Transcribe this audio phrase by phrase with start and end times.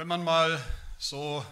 [0.00, 0.64] Wenn man mal
[0.96, 1.44] so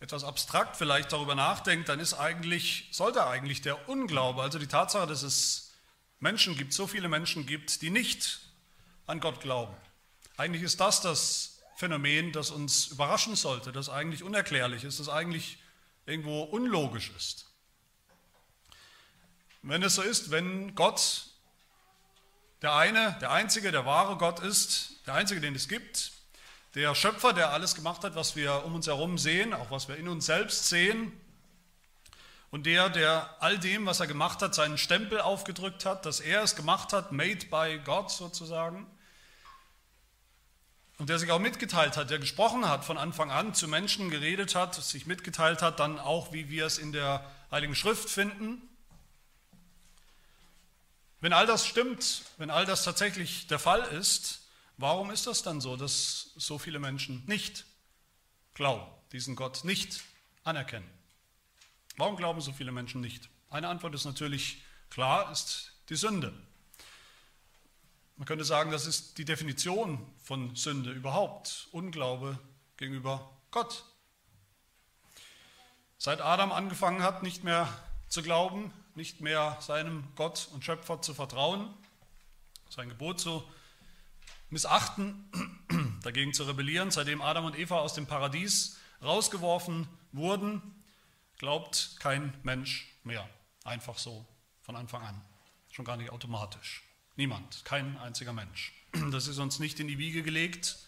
[0.00, 5.06] etwas abstrakt vielleicht darüber nachdenkt, dann ist eigentlich, sollte eigentlich der Unglaube, also die Tatsache,
[5.06, 5.74] dass es
[6.18, 8.40] Menschen gibt, so viele Menschen gibt, die nicht
[9.06, 9.76] an Gott glauben.
[10.38, 15.58] Eigentlich ist das das Phänomen, das uns überraschen sollte, das eigentlich unerklärlich ist, das eigentlich
[16.06, 17.44] irgendwo unlogisch ist.
[19.60, 21.26] Wenn es so ist, wenn Gott
[22.62, 26.13] der eine, der einzige, der wahre Gott ist, der einzige, den es gibt,
[26.74, 29.96] der Schöpfer, der alles gemacht hat, was wir um uns herum sehen, auch was wir
[29.96, 31.12] in uns selbst sehen,
[32.50, 36.42] und der, der all dem, was er gemacht hat, seinen Stempel aufgedrückt hat, dass er
[36.42, 38.86] es gemacht hat, made by God sozusagen,
[40.98, 44.54] und der sich auch mitgeteilt hat, der gesprochen hat von Anfang an, zu Menschen geredet
[44.54, 48.62] hat, sich mitgeteilt hat, dann auch, wie wir es in der Heiligen Schrift finden.
[51.20, 54.43] Wenn all das stimmt, wenn all das tatsächlich der Fall ist,
[54.76, 57.64] warum ist das dann so, dass so viele Menschen nicht
[58.54, 60.02] glauben, diesen Gott nicht
[60.44, 60.88] anerkennen?
[61.96, 63.28] Warum glauben so viele Menschen nicht?
[63.50, 66.32] Eine Antwort ist natürlich klar, ist die Sünde.
[68.16, 72.38] Man könnte sagen, das ist die Definition von Sünde überhaupt, Unglaube
[72.76, 73.84] gegenüber Gott.
[75.98, 77.68] Seit Adam angefangen hat, nicht mehr
[78.08, 81.72] zu glauben, nicht mehr seinem Gott und Schöpfer zu vertrauen,
[82.70, 83.42] sein Gebot zu
[84.54, 85.28] missachten,
[86.02, 90.62] dagegen zu rebellieren, seitdem Adam und Eva aus dem Paradies rausgeworfen wurden,
[91.36, 93.28] glaubt kein Mensch mehr.
[93.64, 94.24] Einfach so,
[94.62, 95.20] von Anfang an.
[95.70, 96.84] Schon gar nicht automatisch.
[97.16, 98.72] Niemand, kein einziger Mensch.
[99.10, 100.78] Das ist uns nicht in die Wiege gelegt,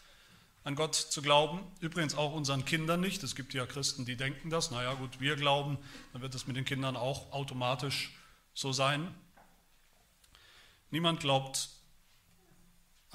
[0.62, 1.60] an Gott zu glauben.
[1.80, 3.24] Übrigens auch unseren Kindern nicht.
[3.24, 4.70] Es gibt ja Christen, die denken das.
[4.70, 5.76] Naja gut, wir glauben,
[6.12, 8.12] dann wird es mit den Kindern auch automatisch
[8.54, 9.12] so sein.
[10.92, 11.68] Niemand glaubt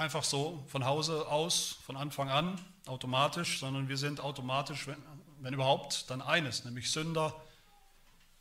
[0.02, 4.98] einfach so von Hause aus, von Anfang an, automatisch, sondern wir sind automatisch, wenn,
[5.40, 7.34] wenn überhaupt, dann eines, nämlich Sünder,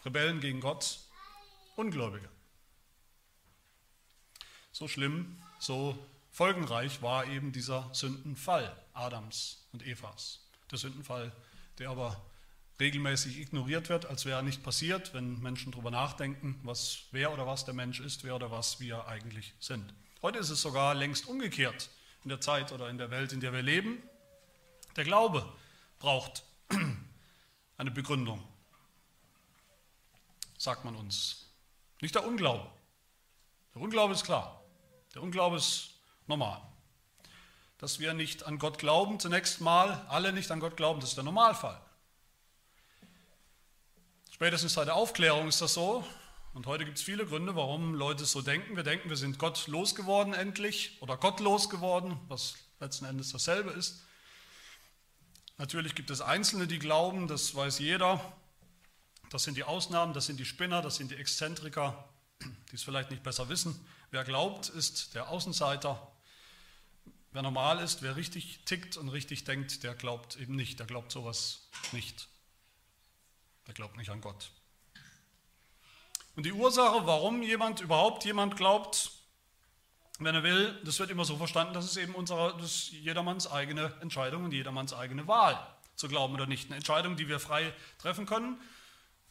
[0.04, 0.98] Rebellen gegen Gott,
[1.76, 2.28] Ungläubige.
[4.72, 5.98] So schlimm, so
[6.30, 10.40] folgenreich war eben dieser Sündenfall Adams und Evas.
[10.70, 11.32] Der Sündenfall,
[11.78, 12.20] der aber
[12.78, 17.46] regelmäßig ignoriert wird, als wäre er nicht passiert, wenn Menschen darüber nachdenken, was, wer oder
[17.46, 19.92] was der Mensch ist, wer oder was wir eigentlich sind.
[20.22, 21.88] Heute ist es sogar längst umgekehrt
[22.24, 24.02] in der Zeit oder in der Welt, in der wir leben.
[24.96, 25.50] Der Glaube
[25.98, 26.44] braucht
[27.78, 28.46] eine Begründung,
[30.58, 31.46] sagt man uns.
[32.02, 32.70] Nicht der Unglaube.
[33.74, 34.62] Der Unglaube ist klar.
[35.14, 35.94] Der Unglaube ist
[36.26, 36.60] normal.
[37.78, 41.16] Dass wir nicht an Gott glauben, zunächst mal, alle nicht an Gott glauben, das ist
[41.16, 41.80] der Normalfall.
[44.30, 46.04] Spätestens seit der Aufklärung ist das so.
[46.52, 48.74] Und heute gibt es viele Gründe, warum Leute so denken.
[48.74, 54.02] Wir denken, wir sind Gott losgeworden endlich oder gottlos geworden, was letzten Endes dasselbe ist.
[55.58, 58.20] Natürlich gibt es Einzelne, die glauben, das weiß jeder.
[59.30, 62.08] Das sind die Ausnahmen, das sind die Spinner, das sind die Exzentriker,
[62.42, 63.78] die es vielleicht nicht besser wissen.
[64.10, 66.10] Wer glaubt, ist der Außenseiter.
[67.30, 70.80] Wer normal ist, wer richtig tickt und richtig denkt, der glaubt eben nicht.
[70.80, 72.28] Der glaubt sowas nicht.
[73.68, 74.50] Der glaubt nicht an Gott.
[76.40, 79.10] Und die Ursache, warum jemand überhaupt jemand glaubt,
[80.20, 83.92] wenn er will, das wird immer so verstanden, dass es eben unsere, das jedermanns eigene
[84.00, 85.58] Entscheidung und jedermanns eigene Wahl
[85.96, 86.68] zu glauben oder nicht.
[86.68, 88.58] Eine Entscheidung, die wir frei treffen können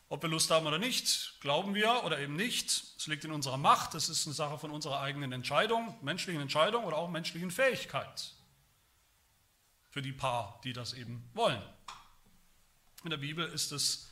[0.07, 2.69] ob wir Lust haben oder nicht, glauben wir oder eben nicht.
[2.69, 6.83] Es liegt in unserer Macht, es ist eine Sache von unserer eigenen Entscheidung, menschlichen Entscheidung
[6.83, 8.33] oder auch menschlichen Fähigkeit.
[9.89, 11.61] Für die paar, die das eben wollen.
[13.03, 14.09] In der Bibel ist es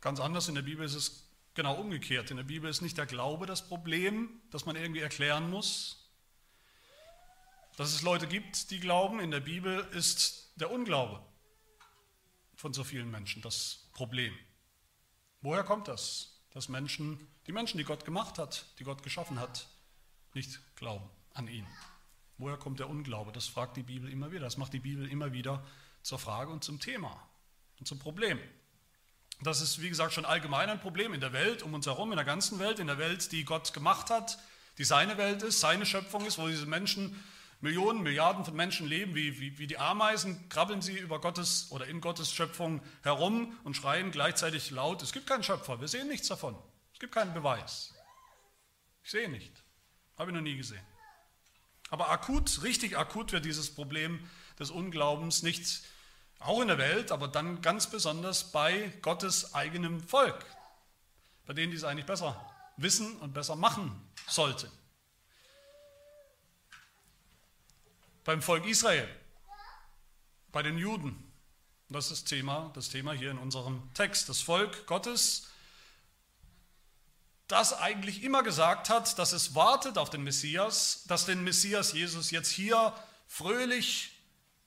[0.00, 0.48] ganz anders.
[0.48, 1.27] In der Bibel ist es
[1.58, 2.30] genau umgekehrt.
[2.30, 6.08] In der Bibel ist nicht der Glaube das Problem, das man irgendwie erklären muss.
[7.76, 11.20] Dass es Leute gibt, die glauben, in der Bibel ist der Unglaube
[12.54, 14.32] von so vielen Menschen das Problem.
[15.40, 19.68] Woher kommt das, dass Menschen, die Menschen, die Gott gemacht hat, die Gott geschaffen hat,
[20.34, 21.66] nicht glauben an ihn?
[22.36, 23.32] Woher kommt der Unglaube?
[23.32, 24.42] Das fragt die Bibel immer wieder.
[24.42, 25.66] Das macht die Bibel immer wieder
[26.02, 27.20] zur Frage und zum Thema
[27.80, 28.38] und zum Problem.
[29.42, 32.16] Das ist, wie gesagt, schon allgemein ein Problem in der Welt, um uns herum, in
[32.16, 34.38] der ganzen Welt, in der Welt, die Gott gemacht hat,
[34.78, 37.22] die seine Welt ist, seine Schöpfung ist, wo diese Menschen
[37.60, 41.86] Millionen, Milliarden von Menschen leben wie, wie, wie die Ameisen, krabbeln sie über Gottes oder
[41.86, 46.28] in Gottes Schöpfung herum und schreien gleichzeitig laut, es gibt keinen Schöpfer, wir sehen nichts
[46.28, 46.56] davon,
[46.92, 47.94] es gibt keinen Beweis.
[49.02, 49.64] Ich sehe nicht,
[50.16, 50.84] habe ich noch nie gesehen.
[51.90, 54.20] Aber akut, richtig akut wird dieses Problem
[54.58, 55.82] des Unglaubens nicht
[56.38, 60.44] auch in der Welt, aber dann ganz besonders bei Gottes eigenem Volk,
[61.46, 64.70] bei denen, die es eigentlich besser wissen und besser machen sollten.
[68.28, 69.08] beim Volk Israel.
[70.52, 71.16] bei den Juden.
[71.88, 74.28] Das ist Thema, das Thema hier in unserem Text.
[74.28, 75.46] Das Volk Gottes,
[77.46, 82.30] das eigentlich immer gesagt hat, dass es wartet auf den Messias, dass den Messias Jesus
[82.30, 82.92] jetzt hier
[83.28, 84.12] fröhlich,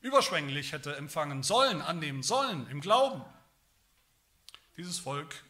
[0.01, 3.23] überschwänglich hätte empfangen sollen, annehmen sollen im Glauben.
[4.77, 5.43] Dieses Volk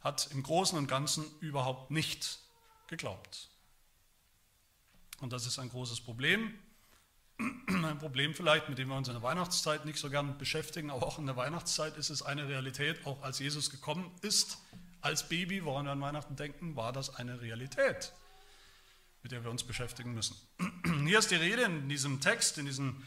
[0.00, 2.38] hat im Großen und Ganzen überhaupt nicht
[2.88, 3.48] geglaubt.
[5.20, 6.54] Und das ist ein großes Problem.
[7.66, 11.04] Ein Problem vielleicht, mit dem wir uns in der Weihnachtszeit nicht so gern beschäftigen, aber
[11.04, 14.58] auch in der Weihnachtszeit ist es eine Realität, auch als Jesus gekommen ist,
[15.00, 18.12] als Baby, woran wir an Weihnachten denken, war das eine Realität,
[19.22, 20.36] mit der wir uns beschäftigen müssen.
[21.06, 23.02] Hier ist die Rede in diesem Text, in diesen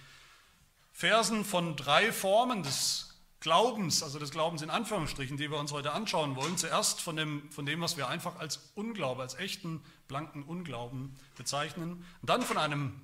[0.98, 5.92] Versen von drei Formen des Glaubens, also des Glaubens in Anführungsstrichen, die wir uns heute
[5.92, 6.58] anschauen wollen.
[6.58, 12.04] Zuerst von dem, von dem, was wir einfach als Unglaube, als echten, blanken Unglauben bezeichnen.
[12.22, 13.00] Und dann von einem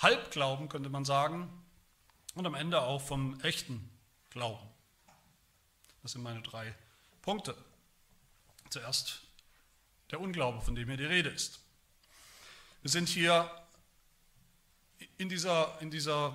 [0.00, 1.48] Halbglauben, könnte man sagen.
[2.34, 3.88] Und am Ende auch vom echten
[4.30, 4.66] Glauben.
[6.02, 6.74] Das sind meine drei
[7.22, 7.56] Punkte.
[8.70, 9.20] Zuerst
[10.10, 11.60] der Unglaube, von dem hier die Rede ist.
[12.82, 13.48] Wir sind hier
[15.16, 16.34] in dieser, in dieser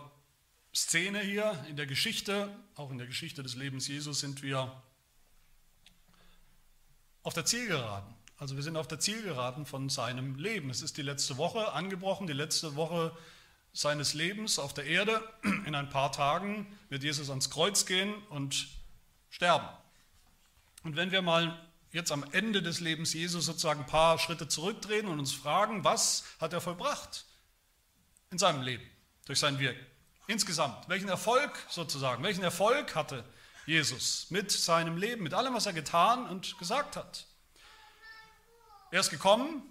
[0.75, 4.83] Szene hier, in der Geschichte, auch in der Geschichte des Lebens Jesus, sind wir
[7.23, 8.13] auf der Zielgeraden.
[8.37, 10.69] Also wir sind auf der Zielgeraden von seinem Leben.
[10.69, 13.15] Es ist die letzte Woche angebrochen, die letzte Woche
[13.71, 15.21] seines Lebens auf der Erde.
[15.65, 18.67] In ein paar Tagen wird Jesus ans Kreuz gehen und
[19.29, 19.69] sterben.
[20.83, 21.57] Und wenn wir mal
[21.93, 26.25] jetzt am Ende des Lebens Jesus sozusagen ein paar Schritte zurückdrehen und uns fragen, was
[26.41, 27.25] hat er vollbracht
[28.29, 28.83] in seinem Leben
[29.25, 29.94] durch sein Wirken?
[30.27, 33.23] Insgesamt, welchen Erfolg sozusagen, welchen Erfolg hatte
[33.65, 37.25] Jesus mit seinem Leben, mit allem, was er getan und gesagt hat?
[38.91, 39.63] Er ist gekommen,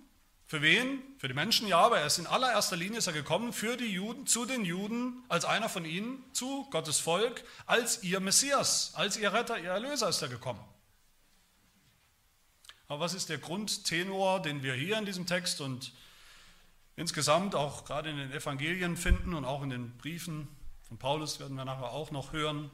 [0.47, 1.03] für wen?
[1.19, 3.87] Für die Menschen, ja, aber er ist in allererster Linie ist er gekommen für die
[3.87, 9.17] Juden, zu den Juden, als einer von ihnen, zu Gottes Volk, als ihr Messias, als
[9.17, 10.63] ihr Retter, ihr Erlöser ist er gekommen.
[12.87, 15.93] Aber was ist der Grundtenor, den wir hier in diesem Text und
[16.97, 20.49] insgesamt auch gerade in den Evangelien finden und auch in den Briefen
[20.83, 22.71] von Paulus werden wir nachher auch noch hören.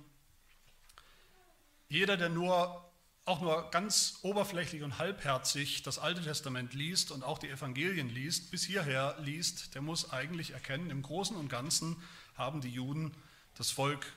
[1.88, 2.84] Jeder, der nur
[3.24, 8.50] auch nur ganz oberflächlich und halbherzig das Alte Testament liest und auch die Evangelien liest,
[8.50, 11.96] bis hierher liest, der muss eigentlich erkennen, im Großen und Ganzen
[12.34, 13.14] haben die Juden,
[13.54, 14.12] das Volk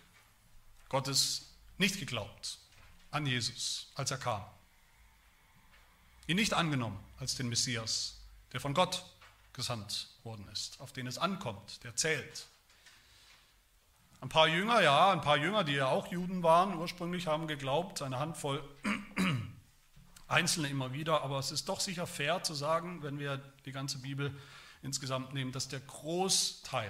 [0.90, 2.60] Gottes, nicht geglaubt
[3.12, 4.44] an Jesus, als er kam.
[6.26, 8.20] Ihn nicht angenommen als den Messias,
[8.52, 9.06] der von Gott
[9.54, 12.48] gesandt worden ist, auf den es ankommt, der zählt.
[14.22, 18.02] Ein paar Jünger, ja, ein paar Jünger, die ja auch Juden waren, ursprünglich haben geglaubt,
[18.02, 18.64] eine Handvoll
[20.28, 24.00] Einzelne immer wieder, aber es ist doch sicher fair zu sagen, wenn wir die ganze
[24.00, 24.34] Bibel
[24.82, 26.90] insgesamt nehmen, dass der Großteil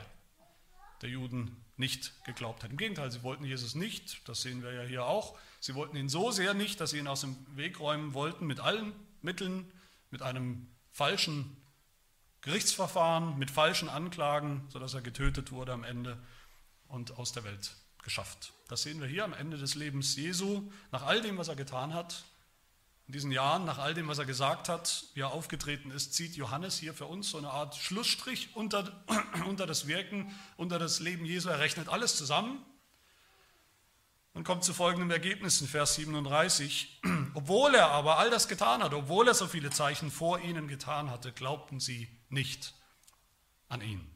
[1.01, 2.71] der Juden nicht geglaubt hat.
[2.71, 6.10] Im Gegenteil, sie wollten Jesus nicht, das sehen wir ja hier auch, sie wollten ihn
[6.10, 9.71] so sehr nicht, dass sie ihn aus dem Weg räumen wollten mit allen Mitteln,
[10.12, 11.57] mit einem falschen
[12.43, 16.17] Gerichtsverfahren mit falschen Anklagen, sodass er getötet wurde am Ende
[16.87, 18.53] und aus der Welt geschafft.
[18.67, 21.93] Das sehen wir hier am Ende des Lebens Jesu, nach all dem, was er getan
[21.93, 22.25] hat,
[23.07, 26.35] in diesen Jahren, nach all dem, was er gesagt hat, wie er aufgetreten ist, zieht
[26.35, 29.03] Johannes hier für uns so eine Art Schlussstrich unter,
[29.47, 31.49] unter das Wirken, unter das Leben Jesu.
[31.49, 32.63] Er rechnet alles zusammen
[34.33, 37.01] und kommt zu folgendem Ergebnis in Vers 37.
[37.33, 41.09] Obwohl er aber all das getan hat, obwohl er so viele Zeichen vor ihnen getan
[41.09, 42.73] hatte, glaubten sie nicht
[43.69, 44.09] an ihn.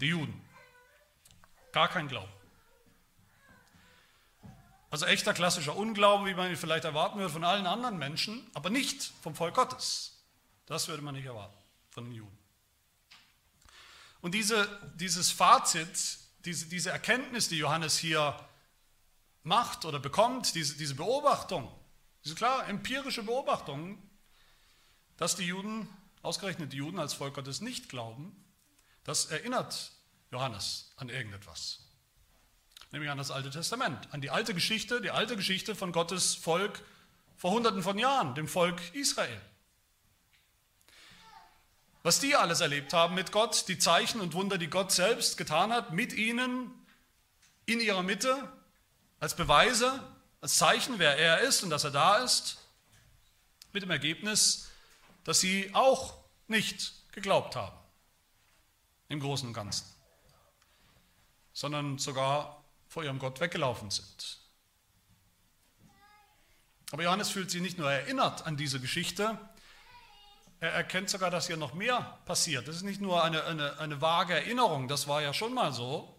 [0.00, 0.40] Die Juden.
[1.72, 2.32] Gar kein Glauben.
[4.90, 8.70] Also echter klassischer Unglaube, wie man ihn vielleicht erwarten würde von allen anderen Menschen, aber
[8.70, 10.22] nicht vom Volk Gottes.
[10.64, 11.56] Das würde man nicht erwarten
[11.90, 12.38] von den Juden.
[14.20, 18.38] Und diese, dieses Fazit, diese, diese Erkenntnis, die Johannes hier
[19.42, 21.70] macht oder bekommt, diese, diese Beobachtung,
[22.24, 24.02] diese klar empirische Beobachtung,
[25.16, 25.88] dass die Juden
[26.26, 28.36] ausgerechnet die Juden als Volk Gottes nicht glauben,
[29.04, 29.92] das erinnert
[30.32, 31.78] Johannes an irgendetwas.
[32.90, 36.82] Nämlich an das Alte Testament, an die alte Geschichte, die alte Geschichte von Gottes Volk
[37.36, 39.40] vor hunderten von Jahren, dem Volk Israel.
[42.02, 45.72] Was die alles erlebt haben mit Gott, die Zeichen und Wunder, die Gott selbst getan
[45.72, 46.70] hat, mit ihnen,
[47.66, 48.52] in ihrer Mitte,
[49.18, 50.02] als Beweise,
[50.40, 52.58] als Zeichen, wer er ist und dass er da ist,
[53.72, 54.68] mit dem Ergebnis,
[55.26, 56.14] dass sie auch
[56.46, 57.76] nicht geglaubt haben,
[59.08, 59.84] im Großen und Ganzen,
[61.52, 64.38] sondern sogar vor ihrem Gott weggelaufen sind.
[66.92, 69.36] Aber Johannes fühlt sich nicht nur erinnert an diese Geschichte,
[70.60, 72.68] er erkennt sogar, dass hier noch mehr passiert.
[72.68, 76.15] Das ist nicht nur eine, eine, eine vage Erinnerung, das war ja schon mal so,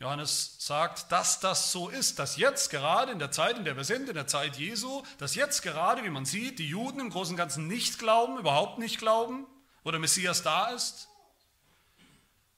[0.00, 3.84] Johannes sagt, dass das so ist, dass jetzt gerade in der Zeit, in der wir
[3.84, 7.34] sind, in der Zeit Jesu, dass jetzt gerade, wie man sieht, die Juden im Großen
[7.34, 9.46] und Ganzen nicht glauben, überhaupt nicht glauben,
[9.84, 11.08] wo der Messias da ist.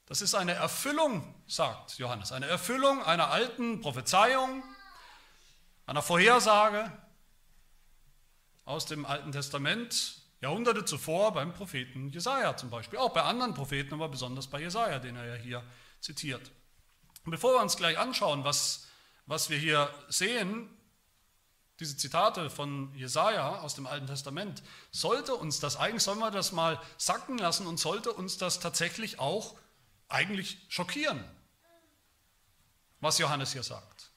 [0.07, 4.63] Das ist eine Erfüllung, sagt Johannes, eine Erfüllung einer alten Prophezeiung,
[5.85, 6.91] einer Vorhersage
[8.65, 13.95] aus dem Alten Testament, Jahrhunderte zuvor beim Propheten Jesaja zum Beispiel, auch bei anderen Propheten,
[13.95, 15.63] aber besonders bei Jesaja, den er ja hier
[16.01, 16.51] zitiert.
[17.27, 18.87] Und bevor wir uns gleich anschauen, was,
[19.27, 20.71] was wir hier sehen,
[21.81, 26.53] diese Zitate von Jesaja aus dem Alten Testament, sollte uns das, eigentlich sollen wir das
[26.53, 29.57] mal sacken lassen und sollte uns das tatsächlich auch
[30.09, 31.23] eigentlich schockieren,
[33.01, 34.11] was Johannes hier sagt.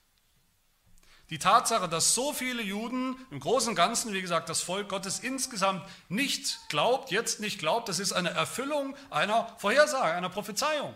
[1.32, 5.20] Die Tatsache, dass so viele Juden im Großen und Ganzen, wie gesagt, das Volk Gottes
[5.20, 10.94] insgesamt nicht glaubt, jetzt nicht glaubt, das ist eine Erfüllung einer Vorhersage, einer Prophezeiung.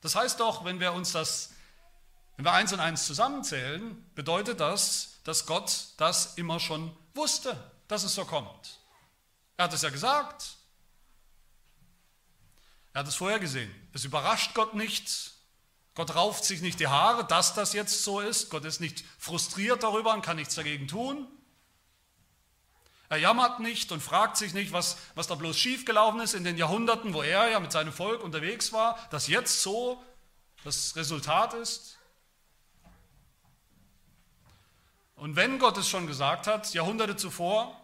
[0.00, 1.50] Das heißt doch, wenn wir uns das,
[2.36, 7.56] wenn wir eins und eins zusammenzählen, bedeutet das, dass Gott das immer schon wusste,
[7.88, 8.78] dass es so kommt.
[9.56, 10.56] Er hat es ja gesagt.
[12.92, 13.70] Er hat es vorher gesehen.
[13.92, 15.32] Es überrascht Gott nicht.
[15.94, 18.48] Gott rauft sich nicht die Haare, dass das jetzt so ist.
[18.50, 21.28] Gott ist nicht frustriert darüber und kann nichts dagegen tun.
[23.10, 26.56] Er jammert nicht und fragt sich nicht, was, was da bloß schiefgelaufen ist in den
[26.56, 30.00] Jahrhunderten, wo er ja mit seinem Volk unterwegs war, dass jetzt so
[30.62, 31.98] das Resultat ist.
[35.16, 37.76] Und wenn Gott es schon gesagt hat, Jahrhunderte zuvor,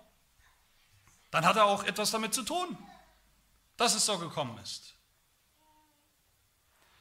[1.33, 2.79] dann hat er auch etwas damit zu tun,
[3.77, 4.95] dass es so gekommen ist.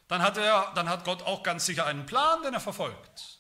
[0.08, 3.40] Dann hat, er, dann hat Gott auch ganz sicher einen Plan, den er verfolgt.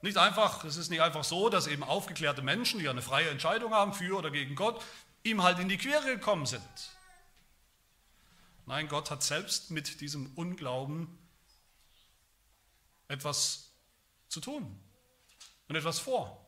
[0.00, 3.72] Nicht einfach, es ist nicht einfach so, dass eben aufgeklärte Menschen, die eine freie Entscheidung
[3.74, 4.82] haben für oder gegen Gott,
[5.24, 6.62] ihm halt in die Quere gekommen sind.
[8.66, 11.18] Nein, Gott hat selbst mit diesem Unglauben
[13.08, 13.72] etwas
[14.28, 14.78] zu tun
[15.68, 16.46] und etwas vor.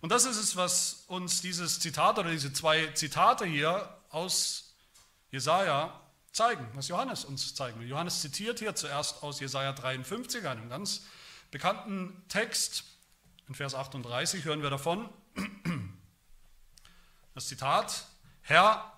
[0.00, 4.74] Und das ist es, was uns dieses Zitat oder diese zwei Zitate hier aus
[5.30, 6.01] Jesaja
[6.32, 7.88] zeigen, was Johannes uns zeigen will.
[7.88, 11.02] Johannes zitiert hier zuerst aus Jesaja 53, einem ganz
[11.50, 12.84] bekannten Text.
[13.48, 15.08] In Vers 38 hören wir davon.
[17.34, 18.06] Das Zitat:
[18.42, 18.92] Herr,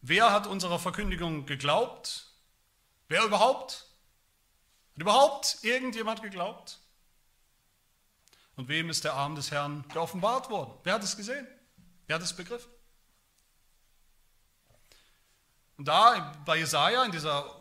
[0.00, 2.26] wer hat unserer Verkündigung geglaubt?
[3.08, 3.86] Wer überhaupt?
[4.94, 6.78] Hat überhaupt irgendjemand geglaubt?
[8.56, 10.72] Und wem ist der Arm des Herrn geoffenbart worden?
[10.84, 11.46] Wer hat es gesehen?
[12.06, 12.70] Wer hat es begriffen?
[15.80, 17.56] Und da bei Jesaja, in dieser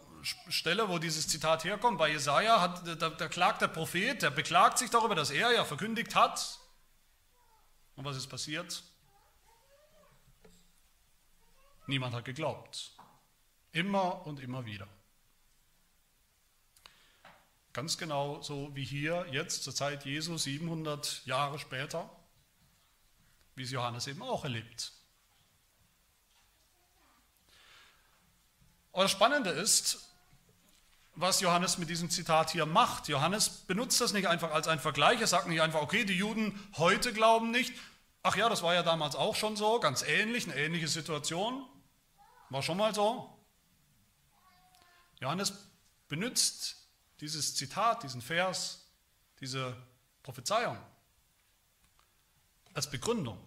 [0.49, 4.77] Stelle, wo dieses Zitat herkommt, bei Jesaja, hat, da, da klagt der Prophet, der beklagt
[4.77, 6.59] sich darüber, dass er ja verkündigt hat.
[7.95, 8.83] Und was ist passiert?
[11.87, 12.91] Niemand hat geglaubt.
[13.71, 14.89] Immer und immer wieder.
[17.71, 22.09] Ganz genau so wie hier jetzt zur Zeit Jesu 700 Jahre später,
[23.55, 24.98] wie es Johannes eben auch erlebt.
[28.91, 30.09] Aber das Spannende ist,
[31.15, 33.07] was Johannes mit diesem Zitat hier macht.
[33.09, 35.19] Johannes benutzt das nicht einfach als ein Vergleich.
[35.19, 37.73] Er sagt nicht einfach, okay, die Juden heute glauben nicht.
[38.23, 41.65] Ach ja, das war ja damals auch schon so, ganz ähnlich, eine ähnliche Situation.
[42.49, 43.37] War schon mal so.
[45.19, 45.53] Johannes
[46.07, 46.87] benutzt
[47.19, 48.87] dieses Zitat, diesen Vers,
[49.41, 49.75] diese
[50.23, 50.77] Prophezeiung
[52.73, 53.37] als Begründung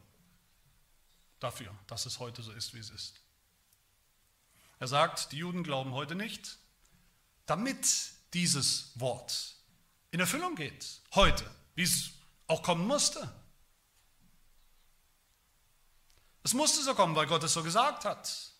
[1.38, 3.21] dafür, dass es heute so ist, wie es ist.
[4.82, 6.58] Er sagt, die Juden glauben heute nicht,
[7.46, 7.86] damit
[8.34, 9.54] dieses Wort
[10.10, 12.10] in Erfüllung geht, heute, wie es
[12.48, 13.32] auch kommen musste.
[16.42, 18.50] Es musste so kommen, weil Gott es so gesagt hat,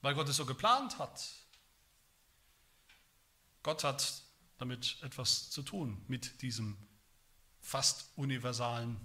[0.00, 1.22] weil Gott es so geplant hat.
[3.62, 4.22] Gott hat
[4.56, 6.78] damit etwas zu tun, mit diesem
[7.60, 8.98] fast universalen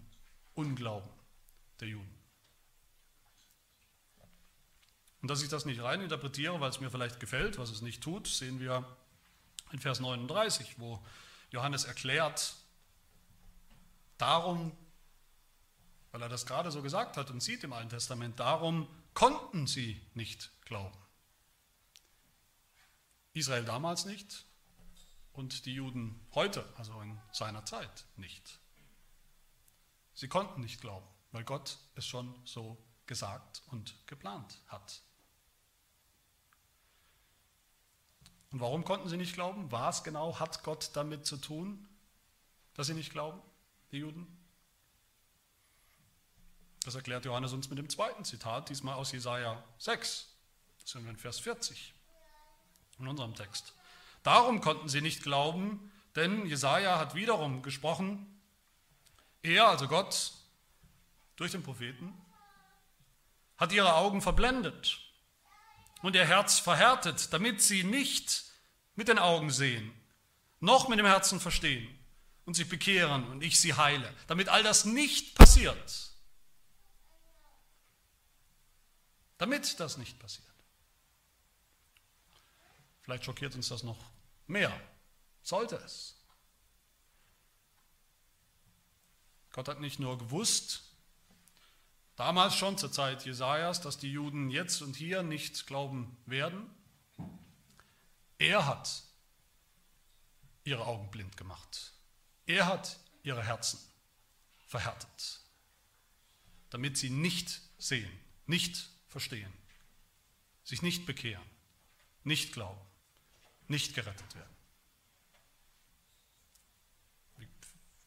[0.53, 1.09] Unglauben
[1.81, 2.26] der Juden.
[5.21, 8.01] Und dass ich das nicht rein interpretiere, weil es mir vielleicht gefällt, was es nicht
[8.01, 8.85] tut, sehen wir
[9.71, 11.03] in Vers 39, wo
[11.49, 12.55] Johannes erklärt,
[14.17, 14.71] darum,
[16.11, 20.01] weil er das gerade so gesagt hat und sieht im Alten Testament, darum konnten sie
[20.13, 20.97] nicht glauben.
[23.33, 24.45] Israel damals nicht
[25.33, 28.59] und die Juden heute, also in seiner Zeit, nicht.
[30.13, 35.01] Sie konnten nicht glauben, weil Gott es schon so gesagt und geplant hat.
[38.57, 39.71] Und warum konnten sie nicht glauben?
[39.71, 41.87] Was genau hat Gott damit zu tun,
[42.73, 43.39] dass sie nicht glauben,
[43.91, 44.25] die Juden?
[46.83, 50.33] Das erklärt Johannes uns mit dem zweiten Zitat, diesmal aus Jesaja 6.
[50.81, 51.93] Das sind wir in Vers 40.
[52.97, 53.73] in unserem Text.
[54.23, 58.41] Darum konnten sie nicht glauben, denn Jesaja hat wiederum gesprochen,
[59.43, 60.31] er, also Gott,
[61.35, 62.11] durch den Propheten,
[63.55, 64.99] hat ihre Augen verblendet
[66.01, 68.46] und ihr Herz verhärtet, damit sie nicht
[68.97, 69.93] mit den Augen sehen,
[70.59, 71.87] noch mit dem Herzen verstehen
[72.45, 76.09] und sich bekehren und ich sie heile, damit all das nicht passiert.
[79.37, 80.47] Damit das nicht passiert.
[83.03, 83.99] Vielleicht schockiert uns das noch
[84.47, 84.77] mehr.
[85.43, 86.15] Sollte es.
[89.51, 90.83] Gott hat nicht nur gewusst,
[92.15, 96.76] damals schon zur Zeit Jesajas, dass die Juden jetzt und hier nicht glauben werden.
[98.37, 99.03] Er hat
[100.63, 101.93] ihre Augen blind gemacht.
[102.45, 103.79] Er hat ihre Herzen
[104.67, 105.41] verhärtet,
[106.69, 108.11] damit sie nicht sehen,
[108.45, 109.51] nicht verstehen,
[110.63, 111.43] sich nicht bekehren,
[112.23, 112.79] nicht glauben,
[113.67, 114.55] nicht gerettet werden.
[117.37, 117.47] Wie,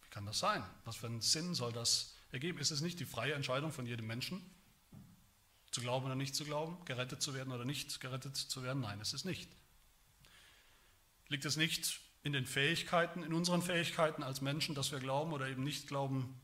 [0.02, 0.64] wie kann das sein?
[0.84, 2.58] Was für einen Sinn soll das ergeben?
[2.58, 4.42] Ist es nicht die freie Entscheidung von jedem Menschen,
[5.70, 8.80] zu glauben oder nicht zu glauben, gerettet zu werden oder nicht gerettet zu werden?
[8.80, 9.50] Nein, es ist nicht.
[11.30, 15.48] Liegt es nicht in den Fähigkeiten, in unseren Fähigkeiten als Menschen, dass wir glauben oder
[15.48, 16.38] eben nicht glauben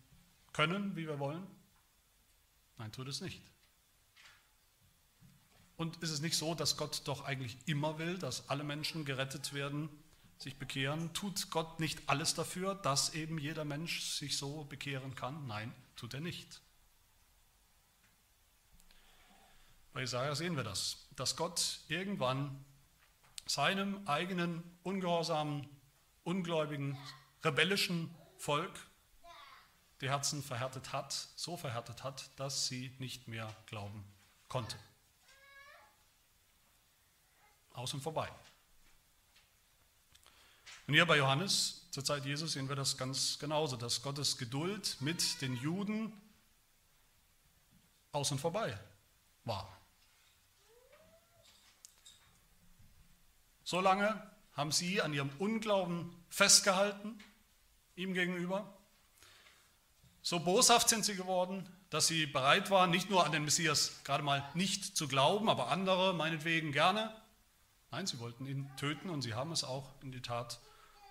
[0.53, 1.45] können, wie wir wollen?
[2.79, 3.43] Nein, tut es nicht.
[5.77, 9.53] Und ist es nicht so, dass Gott doch eigentlich immer will, dass alle Menschen gerettet
[9.53, 9.91] werden,
[10.39, 11.13] sich bekehren?
[11.13, 15.49] Tut Gott nicht alles dafür, dass eben jeder Mensch sich so bekehren kann?
[15.49, 16.61] Nein, tut er nicht.
[19.93, 22.65] Bei Jesaja sehen wir das, dass Gott irgendwann
[23.47, 25.69] seinem eigenen ungehorsamen,
[26.25, 26.99] ungläubigen,
[27.45, 28.79] rebellischen Volk
[30.01, 34.05] die Herzen verhärtet hat, so verhärtet hat, dass sie nicht mehr glauben
[34.49, 34.79] konnten.
[37.73, 38.31] Aus und vorbei.
[40.87, 44.97] Und hier bei Johannes, zur Zeit Jesus, sehen wir das ganz genauso, dass Gottes Geduld
[45.01, 46.13] mit den Juden
[48.13, 48.79] aus und vorbei
[49.45, 49.76] war.
[53.67, 57.19] So lange haben sie an ihrem Unglauben festgehalten,
[57.97, 58.73] ihm gegenüber.
[60.23, 64.23] So boshaft sind sie geworden, dass sie bereit waren, nicht nur an den Messias gerade
[64.23, 67.13] mal nicht zu glauben, aber andere meinetwegen gerne.
[67.91, 70.61] Nein, sie wollten ihn töten und sie haben es auch in die Tat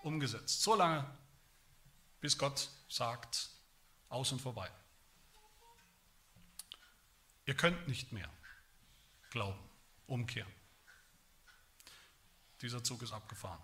[0.04, 0.62] umgesetzt.
[0.62, 1.06] So lange,
[2.22, 3.50] bis Gott sagt,
[4.08, 4.72] aus und vorbei.
[7.48, 8.30] Ihr könnt nicht mehr
[9.30, 9.60] glauben,
[10.08, 10.65] umkehren.
[12.62, 13.62] Dieser Zug ist abgefahren.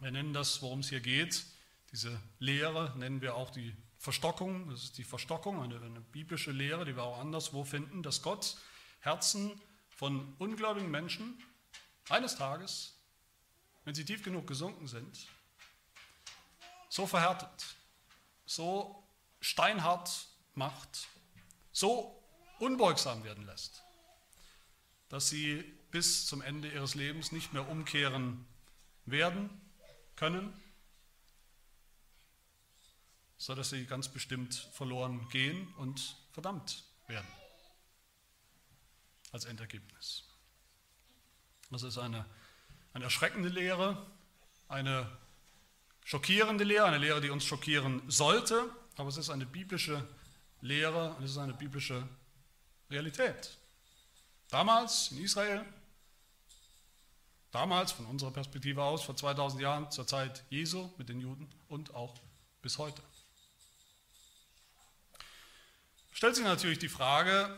[0.00, 1.44] Wir nennen das, worum es hier geht,
[1.92, 4.68] diese Lehre nennen wir auch die Verstockung.
[4.68, 8.56] Das ist die Verstockung, eine, eine biblische Lehre, die wir auch anderswo finden, dass Gott
[9.00, 11.42] Herzen von ungläubigen Menschen
[12.08, 12.94] eines Tages,
[13.84, 15.26] wenn sie tief genug gesunken sind,
[16.88, 17.76] so verhärtet,
[18.46, 19.02] so
[19.40, 21.08] steinhart macht,
[21.72, 22.22] so
[22.58, 23.82] unbeugsam werden lässt,
[25.08, 28.46] dass sie bis zum Ende ihres Lebens nicht mehr umkehren
[29.06, 29.50] werden
[30.16, 30.52] können,
[33.36, 37.28] sodass sie ganz bestimmt verloren gehen und verdammt werden
[39.32, 40.24] als Endergebnis.
[41.70, 42.24] Das ist eine,
[42.92, 44.06] eine erschreckende Lehre,
[44.68, 45.10] eine
[46.04, 50.06] schockierende Lehre, eine Lehre, die uns schockieren sollte, aber es ist eine biblische
[50.60, 52.08] Lehre und es ist eine biblische
[52.90, 53.56] Realität.
[54.48, 55.64] Damals in Israel
[57.50, 61.94] Damals, von unserer Perspektive aus, vor 2000 Jahren, zur Zeit Jesu mit den Juden und
[61.94, 62.14] auch
[62.60, 63.02] bis heute.
[66.12, 67.56] Stellt sich natürlich die Frage,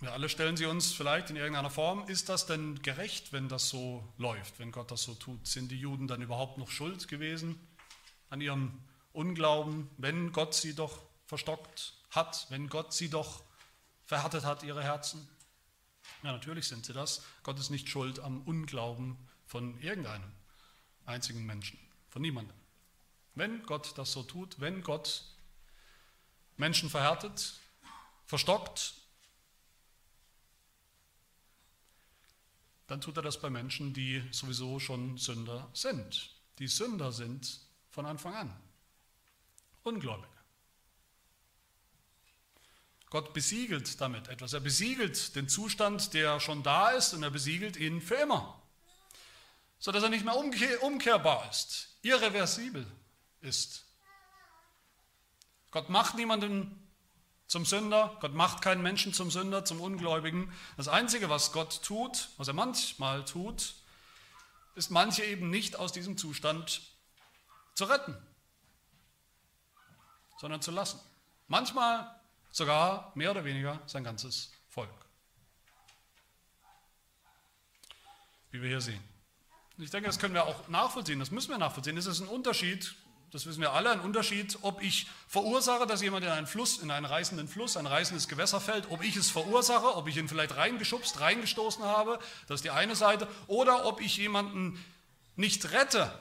[0.00, 3.68] wir alle stellen sie uns vielleicht in irgendeiner Form, ist das denn gerecht, wenn das
[3.68, 5.46] so läuft, wenn Gott das so tut?
[5.46, 7.58] Sind die Juden dann überhaupt noch schuld gewesen
[8.30, 8.80] an ihrem
[9.12, 13.42] Unglauben, wenn Gott sie doch verstockt hat, wenn Gott sie doch
[14.06, 15.28] verhärtet hat, ihre Herzen?
[16.22, 17.22] Ja, natürlich sind sie das.
[17.42, 20.30] Gott ist nicht schuld am Unglauben von irgendeinem
[21.06, 21.78] einzigen Menschen,
[22.10, 22.56] von niemandem.
[23.34, 25.24] Wenn Gott das so tut, wenn Gott
[26.56, 27.60] Menschen verhärtet,
[28.26, 28.94] verstockt,
[32.88, 38.06] dann tut er das bei Menschen, die sowieso schon Sünder sind, die Sünder sind von
[38.06, 38.60] Anfang an,
[39.84, 40.37] Ungläubige.
[43.10, 44.52] Gott besiegelt damit etwas.
[44.52, 48.60] Er besiegelt den Zustand, der schon da ist, und er besiegelt ihn für immer,
[49.78, 52.86] sodass er nicht mehr umkehrbar ist, irreversibel
[53.40, 53.84] ist.
[55.70, 56.88] Gott macht niemanden
[57.46, 58.16] zum Sünder.
[58.20, 60.52] Gott macht keinen Menschen zum Sünder, zum Ungläubigen.
[60.76, 63.74] Das Einzige, was Gott tut, was er manchmal tut,
[64.74, 66.82] ist manche eben nicht aus diesem Zustand
[67.74, 68.16] zu retten,
[70.38, 71.00] sondern zu lassen.
[71.48, 72.17] Manchmal
[72.58, 74.90] sogar mehr oder weniger sein ganzes Volk.
[78.50, 79.02] Wie wir hier sehen.
[79.78, 81.96] Ich denke, das können wir auch nachvollziehen, das müssen wir nachvollziehen.
[81.96, 82.94] Es ist ein Unterschied,
[83.30, 86.90] das wissen wir alle, ein Unterschied, ob ich verursache, dass jemand in einen Fluss, in
[86.90, 90.56] einen reißenden Fluss, ein reißendes Gewässer fällt, ob ich es verursache, ob ich ihn vielleicht
[90.56, 92.18] reingeschubst, reingestoßen habe,
[92.48, 94.82] das ist die eine Seite, oder ob ich jemanden
[95.36, 96.12] nicht rette,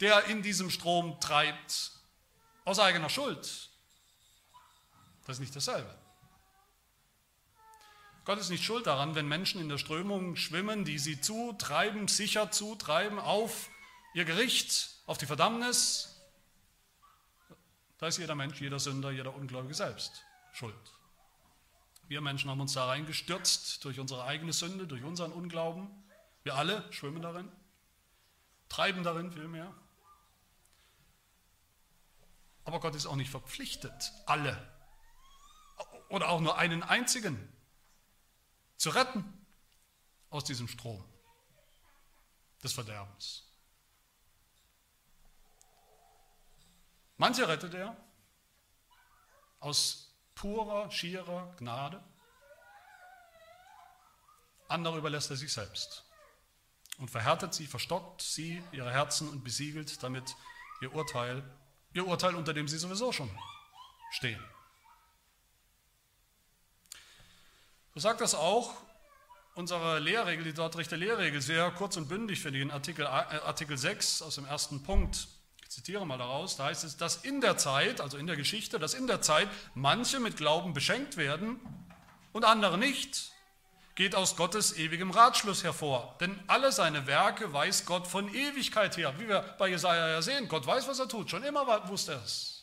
[0.00, 1.92] der in diesem Strom treibt,
[2.64, 3.70] aus eigener Schuld.
[5.26, 5.92] Das ist nicht dasselbe.
[8.24, 12.50] Gott ist nicht schuld daran, wenn Menschen in der Strömung schwimmen, die sie zutreiben, sicher
[12.50, 13.68] zutreiben auf
[14.14, 16.20] ihr Gericht, auf die Verdammnis.
[17.98, 20.74] Da ist jeder Mensch, jeder Sünder, jeder Ungläubige selbst schuld.
[22.08, 25.88] Wir Menschen haben uns da reingestürzt durch unsere eigene Sünde, durch unseren Unglauben.
[26.44, 27.50] Wir alle schwimmen darin,
[28.68, 29.74] treiben darin vielmehr.
[32.64, 34.75] Aber Gott ist auch nicht verpflichtet, alle
[36.08, 37.52] oder auch nur einen einzigen
[38.76, 39.46] zu retten
[40.30, 41.04] aus diesem Strom
[42.62, 43.44] des Verderbens.
[47.16, 47.96] Manche rettet er
[49.60, 52.02] aus purer, schierer Gnade,
[54.68, 56.04] andere überlässt er sich selbst
[56.98, 60.36] und verhärtet sie, verstockt sie, ihre Herzen und besiegelt damit
[60.80, 61.42] ihr Urteil,
[61.94, 63.30] ihr Urteil, unter dem sie sowieso schon
[64.10, 64.42] stehen.
[67.96, 68.74] So sagt das auch
[69.54, 73.78] unsere Lehrregel, die Dortrichter Lehrregel, sehr kurz und bündig finde ich in Artikel, äh, Artikel
[73.78, 75.28] 6 aus dem ersten Punkt.
[75.62, 78.78] Ich zitiere mal daraus, da heißt es, dass in der Zeit, also in der Geschichte,
[78.78, 81.58] dass in der Zeit manche mit Glauben beschenkt werden
[82.34, 83.32] und andere nicht,
[83.94, 86.16] geht aus Gottes ewigem Ratschluss hervor.
[86.20, 89.14] Denn alle seine Werke weiß Gott von Ewigkeit her.
[89.18, 92.22] Wie wir bei Jesaja ja sehen, Gott weiß, was er tut, schon immer wusste er
[92.22, 92.55] es.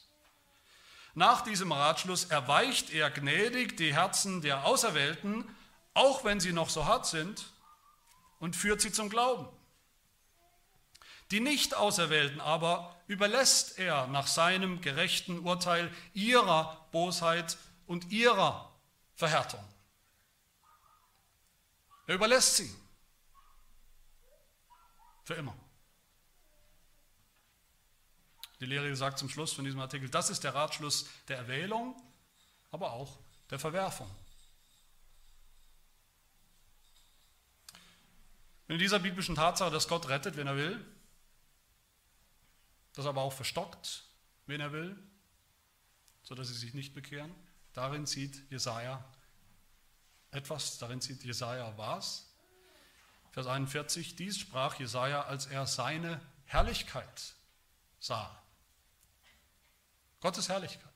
[1.16, 5.46] Nach diesem Ratschluss erweicht er gnädig die Herzen der Auserwählten,
[5.94, 7.46] auch wenn sie noch so hart sind,
[8.40, 9.48] und führt sie zum Glauben.
[11.32, 18.72] Die Nicht-Auserwählten aber überlässt er nach seinem gerechten Urteil ihrer Bosheit und ihrer
[19.16, 19.64] Verhärtung.
[22.08, 22.76] Er überlässt sie.
[25.24, 25.56] Für immer.
[28.64, 32.02] Die Lehre sagt zum Schluss von diesem Artikel, das ist der Ratschluss der Erwählung,
[32.72, 34.10] aber auch der Verwerfung.
[38.70, 40.86] In dieser biblischen Tatsache, dass Gott rettet, wen er will,
[42.94, 44.06] das aber auch verstockt,
[44.46, 44.98] wen er will,
[46.22, 47.36] sodass sie sich nicht bekehren,
[47.74, 49.04] darin sieht Jesaja
[50.32, 52.34] etwas, darin sieht Jesaja was.
[53.34, 57.34] Vers 41, dies sprach Jesaja, als er seine Herrlichkeit
[58.00, 58.40] sah.
[60.24, 60.90] Gottes Herrlichkeit.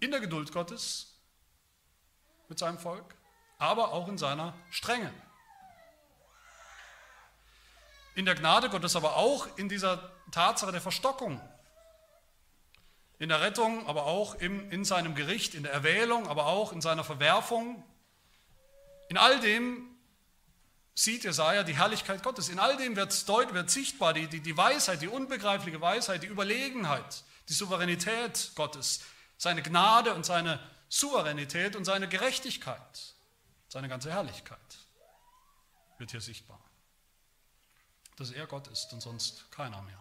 [0.00, 1.14] In der Geduld Gottes
[2.48, 3.14] mit seinem Volk,
[3.58, 5.14] aber auch in seiner Strenge.
[8.16, 11.40] In der Gnade Gottes, aber auch in dieser Tatsache der Verstockung.
[13.20, 16.80] In der Rettung, aber auch im, in seinem Gericht, in der Erwählung, aber auch in
[16.80, 17.84] seiner Verwerfung.
[19.08, 19.93] In all dem
[20.94, 22.48] sieht Jesaja die Herrlichkeit Gottes.
[22.48, 26.28] In all dem wird, deut, wird sichtbar die, die, die Weisheit, die unbegreifliche Weisheit, die
[26.28, 29.00] Überlegenheit, die Souveränität Gottes,
[29.36, 33.14] seine Gnade und seine Souveränität und seine Gerechtigkeit,
[33.68, 34.58] seine ganze Herrlichkeit
[35.98, 36.60] wird hier sichtbar.
[38.16, 39.98] Dass er Gott ist und sonst keiner mehr.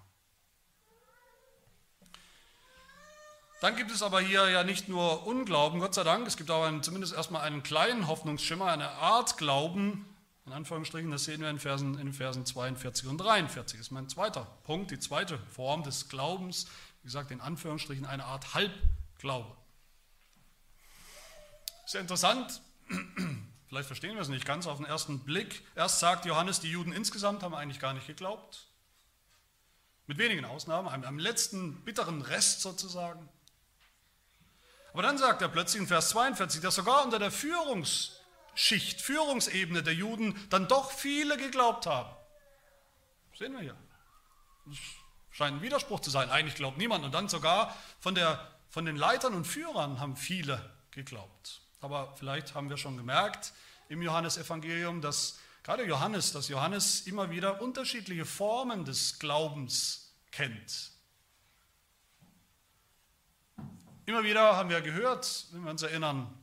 [3.61, 6.83] Dann gibt es aber hier ja nicht nur Unglauben, Gott sei Dank, es gibt einen,
[6.83, 10.12] zumindest erstmal einen kleinen Hoffnungsschimmer, eine Art Glauben,
[10.45, 13.79] in Anführungsstrichen, das sehen wir in, Versen, in Versen 42 und 43.
[13.79, 16.65] Das ist mein zweiter Punkt, die zweite Form des Glaubens.
[17.01, 19.55] Wie gesagt, in Anführungsstrichen eine Art Halbglaube.
[21.85, 22.61] Sehr interessant,
[23.67, 25.63] vielleicht verstehen wir es nicht ganz auf den ersten Blick.
[25.75, 28.67] Erst sagt Johannes, die Juden insgesamt haben eigentlich gar nicht geglaubt.
[30.07, 33.29] Mit wenigen Ausnahmen, einem, einem letzten bitteren Rest sozusagen.
[34.91, 38.22] Aber dann sagt er plötzlich in Vers 42, dass sogar unter der Führungs-
[38.55, 42.15] Schicht, Führungsebene der Juden dann doch viele geglaubt haben.
[43.37, 43.77] sehen wir hier.
[44.65, 44.77] Das
[45.31, 46.29] scheint ein Widerspruch zu sein.
[46.29, 47.03] Eigentlich glaubt niemand.
[47.03, 51.61] Und dann sogar von, der, von den Leitern und Führern haben viele geglaubt.
[51.81, 53.53] Aber vielleicht haben wir schon gemerkt
[53.89, 60.91] im Johannesevangelium, dass gerade Johannes, dass Johannes immer wieder unterschiedliche Formen des Glaubens kennt.
[64.05, 66.33] Immer wieder haben wir gehört, wenn wir uns erinnern,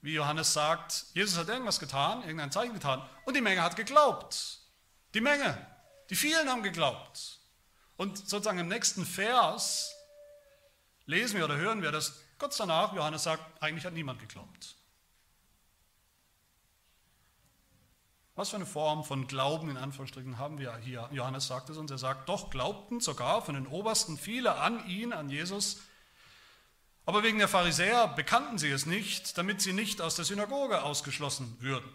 [0.00, 4.60] wie Johannes sagt, Jesus hat irgendwas getan, irgendein Zeichen getan und die Menge hat geglaubt.
[5.14, 5.66] Die Menge,
[6.10, 7.40] die vielen haben geglaubt.
[7.96, 9.92] Und sozusagen im nächsten Vers
[11.06, 14.76] lesen wir oder hören wir, dass kurz danach Johannes sagt, eigentlich hat niemand geglaubt.
[18.36, 21.08] Was für eine Form von Glauben in Anführungsstrichen haben wir hier?
[21.10, 25.12] Johannes sagt es uns, er sagt, doch glaubten sogar von den Obersten viele an ihn,
[25.12, 25.80] an Jesus,
[27.08, 31.56] aber wegen der Pharisäer bekannten sie es nicht, damit sie nicht aus der Synagoge ausgeschlossen
[31.58, 31.90] würden.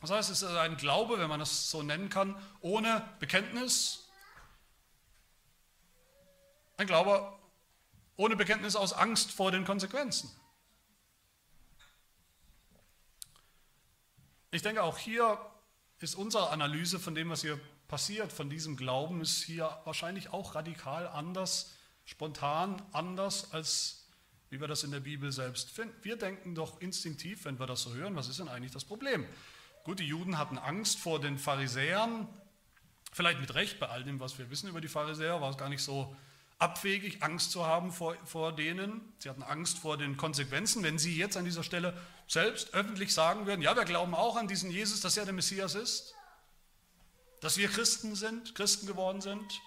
[0.00, 4.08] Das heißt, es ist ein Glaube, wenn man das so nennen kann, ohne Bekenntnis.
[6.76, 7.36] Ein Glaube
[8.14, 10.30] ohne Bekenntnis aus Angst vor den Konsequenzen.
[14.52, 15.40] Ich denke, auch hier
[15.98, 20.54] ist unsere Analyse von dem, was hier passiert, von diesem Glauben, ist hier wahrscheinlich auch
[20.54, 21.72] radikal anders,
[22.04, 24.05] spontan anders als
[24.50, 25.94] wie wir das in der Bibel selbst finden.
[26.02, 29.26] Wir denken doch instinktiv, wenn wir das so hören, was ist denn eigentlich das Problem?
[29.84, 32.28] Gut, die Juden hatten Angst vor den Pharisäern,
[33.12, 35.68] vielleicht mit Recht, bei all dem, was wir wissen über die Pharisäer, war es gar
[35.68, 36.14] nicht so
[36.58, 39.12] abwegig, Angst zu haben vor, vor denen.
[39.18, 41.96] Sie hatten Angst vor den Konsequenzen, wenn sie jetzt an dieser Stelle
[42.28, 45.74] selbst öffentlich sagen würden, ja, wir glauben auch an diesen Jesus, dass er der Messias
[45.74, 46.14] ist,
[47.40, 49.60] dass wir Christen sind, Christen geworden sind.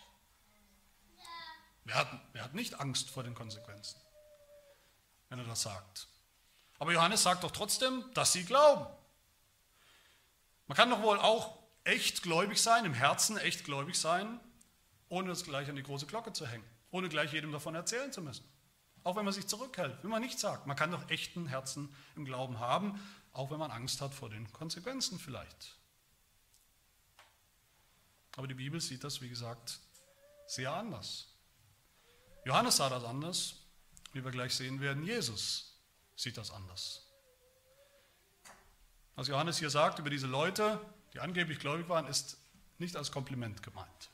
[1.86, 4.00] Wir hatten, wir hatten nicht Angst vor den Konsequenzen
[5.30, 6.08] wenn er das sagt.
[6.80, 8.86] Aber Johannes sagt doch trotzdem, dass sie glauben.
[10.68, 14.40] Man kann doch wohl auch echt gläubig sein, im Herzen echt gläubig sein,
[15.10, 18.22] ohne es gleich an die große Glocke zu hängen, ohne gleich jedem davon erzählen zu
[18.22, 18.48] müssen.
[19.04, 20.68] Auch wenn man sich zurückhält, wenn man nichts sagt.
[20.68, 23.00] Man kann doch echten Herzen im Glauben haben,
[23.34, 25.76] auch wenn man Angst hat vor den Konsequenzen vielleicht.
[28.36, 29.80] Aber die Bibel sieht das, wie gesagt,
[30.48, 31.28] sehr anders.
[32.46, 33.56] Johannes sah das anders
[34.14, 35.78] wie wir gleich sehen werden, Jesus
[36.16, 37.06] sieht das anders.
[39.16, 40.80] Was Johannes hier sagt über diese Leute,
[41.14, 42.38] die angeblich gläubig waren, ist
[42.78, 44.10] nicht als Kompliment gemeint.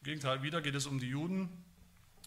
[0.00, 1.64] Im Gegenteil, wieder geht es um die Juden,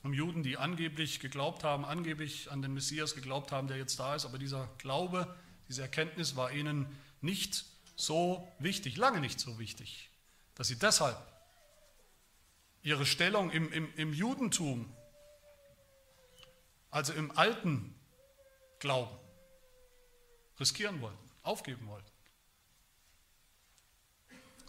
[0.04, 4.16] um Juden, die angeblich geglaubt haben, angeblich an den Messias geglaubt haben, der jetzt da
[4.16, 5.36] ist, aber dieser Glaube,
[5.68, 6.88] diese Erkenntnis war ihnen
[7.22, 10.10] nicht so wichtig, lange nicht so wichtig,
[10.56, 11.18] dass sie deshalb
[12.82, 14.92] ihre Stellung im, im, im Judentum
[16.92, 17.96] also im alten
[18.80, 19.16] Glauben,
[20.60, 22.12] riskieren wollten, aufgeben wollten.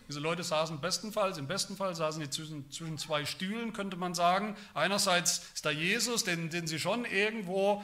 [0.09, 4.15] Diese Leute saßen bestenfalls, im besten Fall saßen sie zwischen, zwischen zwei Stühlen, könnte man
[4.15, 4.57] sagen.
[4.75, 7.83] Einerseits ist da Jesus, den, den sie schon irgendwo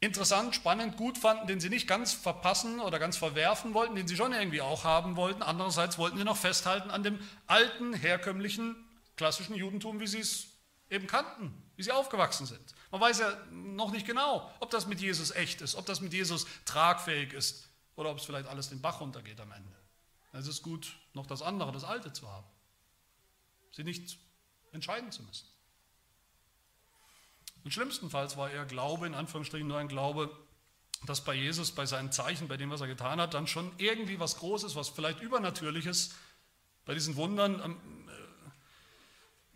[0.00, 4.16] interessant, spannend, gut fanden, den sie nicht ganz verpassen oder ganz verwerfen wollten, den sie
[4.16, 5.42] schon irgendwie auch haben wollten.
[5.42, 8.76] Andererseits wollten sie noch festhalten an dem alten, herkömmlichen,
[9.16, 10.48] klassischen Judentum, wie sie es
[10.90, 12.74] eben kannten, wie sie aufgewachsen sind.
[12.90, 16.12] Man weiß ja noch nicht genau, ob das mit Jesus echt ist, ob das mit
[16.12, 19.76] Jesus tragfähig ist oder ob es vielleicht alles den Bach runtergeht am Ende.
[20.32, 22.46] Es ist gut, noch das andere, das Alte zu haben.
[23.72, 24.18] Sie nicht
[24.72, 25.48] entscheiden zu müssen.
[27.64, 30.30] Und schlimmstenfalls war ihr Glaube, in Anführungsstrichen nur ein Glaube,
[31.04, 34.20] dass bei Jesus, bei seinen Zeichen, bei dem, was er getan hat, dann schon irgendwie
[34.20, 36.14] was Großes, was vielleicht Übernatürliches
[36.84, 37.95] bei diesen Wundern äh,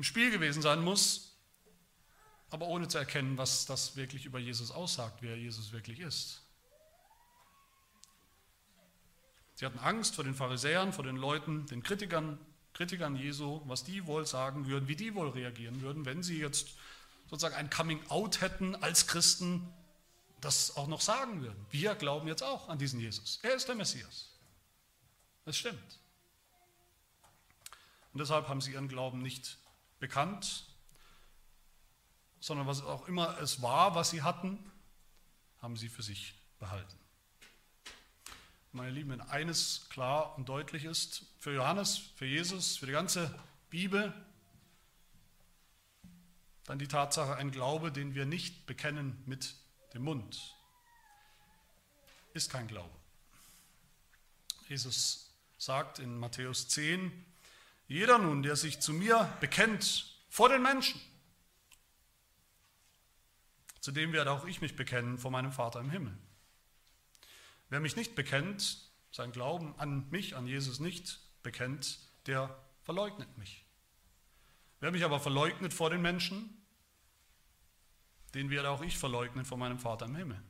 [0.01, 1.37] im Spiel gewesen sein muss,
[2.49, 6.41] aber ohne zu erkennen, was das wirklich über Jesus aussagt, wer Jesus wirklich ist.
[9.57, 12.39] Sie hatten Angst vor den Pharisäern, vor den Leuten, den Kritikern,
[12.73, 16.79] Kritikern Jesu, was die wohl sagen würden, wie die wohl reagieren würden, wenn sie jetzt
[17.29, 19.71] sozusagen ein Coming-out hätten als Christen,
[20.41, 21.67] das auch noch sagen würden.
[21.69, 23.39] Wir glauben jetzt auch an diesen Jesus.
[23.43, 24.31] Er ist der Messias.
[25.45, 25.99] Es stimmt.
[28.15, 29.60] Und deshalb haben sie ihren Glauben nicht
[30.01, 30.67] bekannt,
[32.41, 34.59] sondern was auch immer es war, was sie hatten,
[35.61, 36.99] haben sie für sich behalten.
[38.73, 43.35] Meine Lieben, wenn eines klar und deutlich ist, für Johannes, für Jesus, für die ganze
[43.69, 44.15] Bibel,
[46.65, 49.55] dann die Tatsache, ein Glaube, den wir nicht bekennen mit
[49.93, 50.55] dem Mund,
[52.33, 52.95] ist kein Glaube.
[54.69, 57.27] Jesus sagt in Matthäus 10,
[57.91, 61.01] jeder nun, der sich zu mir bekennt vor den Menschen,
[63.81, 66.17] zu dem werde auch ich mich bekennen vor meinem Vater im Himmel.
[67.69, 73.67] Wer mich nicht bekennt, sein Glauben an mich, an Jesus nicht bekennt, der verleugnet mich.
[74.79, 76.65] Wer mich aber verleugnet vor den Menschen,
[78.35, 80.41] den werde auch ich verleugnen vor meinem Vater im Himmel.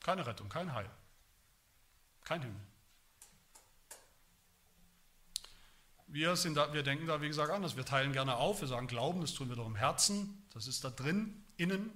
[0.00, 0.90] Keine Rettung, kein Heil,
[2.24, 2.73] kein Himmel.
[6.14, 7.76] Wir, sind da, wir denken da, wie gesagt, anders.
[7.76, 10.84] Wir teilen gerne auf, wir sagen Glauben, das tun wir doch im Herzen, das ist
[10.84, 11.90] da drin, innen.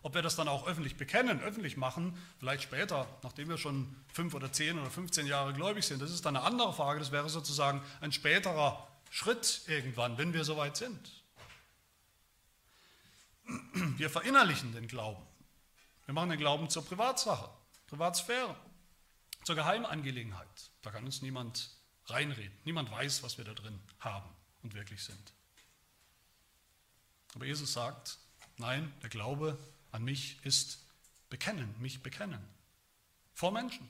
[0.00, 4.32] Ob wir das dann auch öffentlich bekennen, öffentlich machen, vielleicht später, nachdem wir schon fünf
[4.32, 6.98] oder zehn oder 15 Jahre gläubig sind, das ist dann eine andere Frage.
[6.98, 11.22] Das wäre sozusagen ein späterer Schritt irgendwann, wenn wir soweit sind.
[13.98, 15.22] Wir verinnerlichen den Glauben.
[16.06, 17.50] Wir machen den Glauben zur Privatsache,
[17.88, 18.56] Privatsphäre,
[19.44, 20.70] zur Geheimangelegenheit.
[20.80, 21.75] Da kann uns niemand
[22.06, 22.56] reinreden.
[22.64, 24.28] Niemand weiß, was wir da drin haben
[24.62, 25.32] und wirklich sind.
[27.34, 28.18] Aber Jesus sagt,
[28.56, 29.58] nein, der Glaube
[29.92, 30.84] an mich ist
[31.28, 32.42] bekennen, mich bekennen.
[33.34, 33.88] Vor Menschen.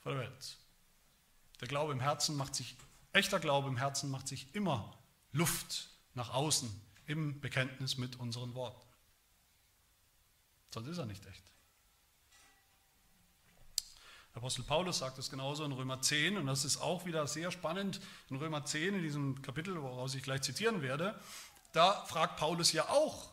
[0.00, 0.56] Vor der Welt.
[1.60, 2.76] Der Glaube im Herzen macht sich,
[3.12, 4.98] echter Glaube im Herzen macht sich immer
[5.32, 6.70] Luft nach außen
[7.06, 8.86] im Bekenntnis mit unseren Worten.
[10.70, 11.42] Sonst ist er nicht echt.
[14.34, 18.00] Apostel Paulus sagt es genauso in Römer 10 und das ist auch wieder sehr spannend.
[18.30, 21.18] In Römer 10, in diesem Kapitel, woraus ich gleich zitieren werde,
[21.72, 23.30] da fragt Paulus ja auch,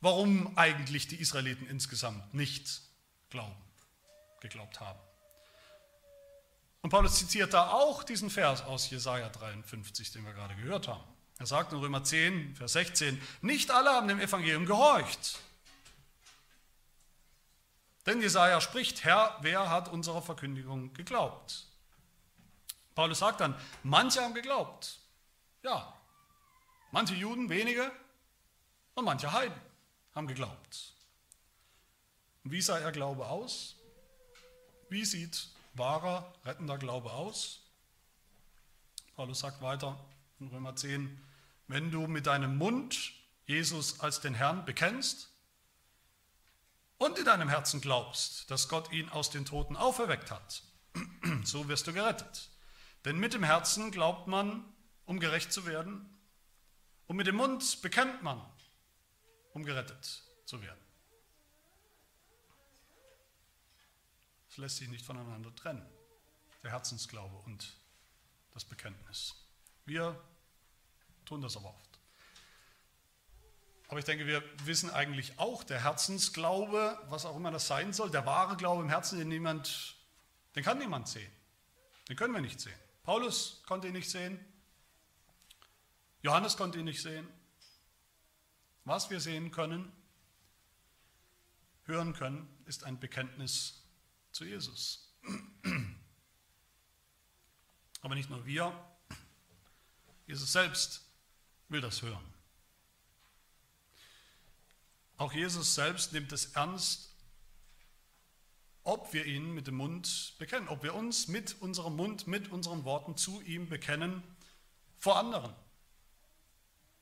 [0.00, 2.82] warum eigentlich die Israeliten insgesamt nicht
[3.28, 3.56] glauben,
[4.40, 5.00] geglaubt haben.
[6.82, 11.02] Und Paulus zitiert da auch diesen Vers aus Jesaja 53, den wir gerade gehört haben.
[11.38, 15.40] Er sagt in Römer 10, Vers 16, nicht alle haben dem Evangelium gehorcht.
[18.06, 21.66] Denn Jesaja spricht, Herr, wer hat unserer Verkündigung geglaubt?
[22.94, 25.00] Paulus sagt dann, manche haben geglaubt.
[25.62, 25.94] Ja,
[26.90, 27.90] manche Juden, wenige
[28.94, 29.58] und manche Heiden
[30.14, 30.92] haben geglaubt.
[32.44, 33.76] Und wie sah ihr Glaube aus?
[34.90, 37.60] Wie sieht wahrer, rettender Glaube aus?
[39.16, 39.98] Paulus sagt weiter
[40.40, 41.20] in Römer 10,
[41.68, 43.12] wenn du mit deinem Mund
[43.46, 45.33] Jesus als den Herrn bekennst
[47.04, 50.62] und in deinem Herzen glaubst, dass Gott ihn aus den Toten auferweckt hat,
[51.44, 52.48] so wirst du gerettet.
[53.04, 54.64] Denn mit dem Herzen glaubt man,
[55.04, 56.08] um gerecht zu werden,
[57.06, 58.40] und mit dem Mund bekennt man,
[59.52, 60.80] um gerettet zu werden.
[64.48, 65.86] Es lässt sich nicht voneinander trennen,
[66.62, 67.76] der Herzensglaube und
[68.54, 69.34] das Bekenntnis.
[69.84, 70.18] Wir
[71.26, 71.83] tun das aber oft.
[73.94, 78.10] Aber ich denke, wir wissen eigentlich auch, der Herzensglaube, was auch immer das sein soll,
[78.10, 79.94] der wahre Glaube im Herzen, den niemand,
[80.56, 81.30] den kann niemand sehen.
[82.08, 82.74] Den können wir nicht sehen.
[83.04, 84.44] Paulus konnte ihn nicht sehen.
[86.22, 87.28] Johannes konnte ihn nicht sehen.
[88.82, 89.92] Was wir sehen können,
[91.84, 93.84] hören können, ist ein Bekenntnis
[94.32, 95.14] zu Jesus.
[98.00, 98.76] Aber nicht nur wir,
[100.26, 101.08] Jesus selbst
[101.68, 102.33] will das hören.
[105.16, 107.14] Auch Jesus selbst nimmt es ernst,
[108.82, 112.84] ob wir ihn mit dem Mund bekennen, ob wir uns mit unserem Mund, mit unseren
[112.84, 114.22] Worten zu ihm bekennen
[114.98, 115.54] vor anderen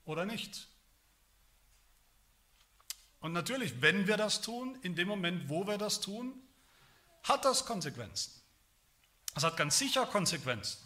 [0.05, 0.69] oder nicht.
[3.21, 6.35] Und natürlich, wenn wir das tun, in dem Moment, wo wir das tun,
[7.23, 8.33] hat das Konsequenzen.
[9.35, 10.79] Es hat ganz sicher Konsequenzen.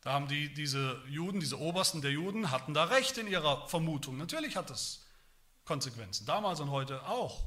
[0.00, 4.16] Da haben die, diese Juden, diese Obersten der Juden, hatten da recht in ihrer Vermutung.
[4.16, 5.05] Natürlich hat das
[5.66, 7.42] Konsequenzen, damals und heute auch.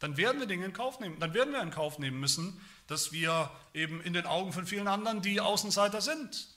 [0.00, 1.18] Dann werden wir Dinge in Kauf nehmen.
[1.20, 4.88] Dann werden wir in Kauf nehmen müssen, dass wir eben in den Augen von vielen
[4.88, 6.48] anderen die Außenseiter sind,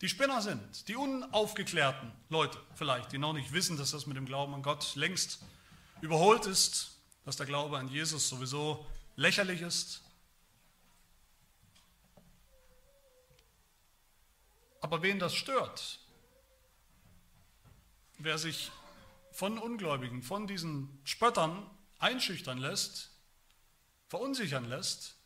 [0.00, 4.26] die Spinner sind, die unaufgeklärten Leute vielleicht, die noch nicht wissen, dass das mit dem
[4.26, 5.40] Glauben an Gott längst
[6.00, 10.02] überholt ist, dass der Glaube an Jesus sowieso lächerlich ist.
[14.80, 15.98] Aber wen das stört,
[18.18, 18.70] wer sich
[19.34, 21.68] von Ungläubigen, von diesen Spöttern
[21.98, 23.10] einschüchtern lässt,
[24.06, 25.16] verunsichern lässt,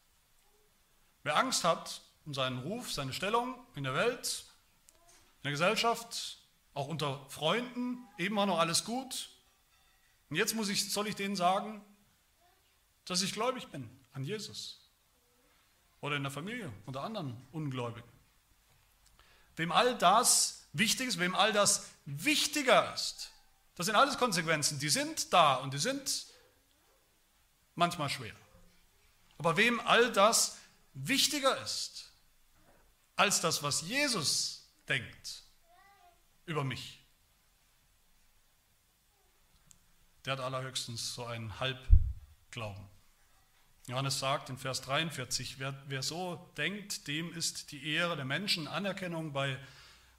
[1.25, 4.45] wer Angst hat um seinen Ruf, seine Stellung in der Welt,
[5.39, 6.39] in der Gesellschaft,
[6.73, 9.29] auch unter Freunden, eben war noch alles gut.
[10.31, 11.85] Und jetzt muss ich, soll ich denen sagen,
[13.05, 14.81] dass ich gläubig bin an Jesus.
[16.01, 18.09] Oder in der Familie, unter anderen Ungläubigen.
[19.57, 23.33] Wem all das wichtig ist, wem all das wichtiger ist,
[23.79, 26.27] das sind alles Konsequenzen, die sind da und die sind
[27.77, 28.35] manchmal schwer.
[29.39, 30.59] Aber wem all das
[30.95, 32.11] wichtiger ist
[33.15, 35.45] als das, was Jesus denkt
[36.45, 36.99] über mich,
[40.25, 42.85] der hat allerhöchstens so einen Halbglauben.
[43.87, 48.67] Johannes sagt in Vers 43, wer, wer so denkt, dem ist die Ehre der Menschen,
[48.67, 49.57] Anerkennung bei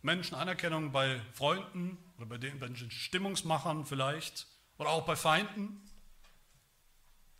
[0.01, 4.47] Menschen Anerkennung bei Freunden oder bei den Menschen Stimmungsmachern vielleicht
[4.77, 5.81] oder auch bei Feinden,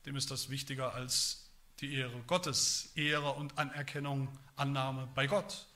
[0.05, 5.68] dem ist das wichtiger als die Ehre Gottes, Ehre und Anerkennung, Annahme bei Gott.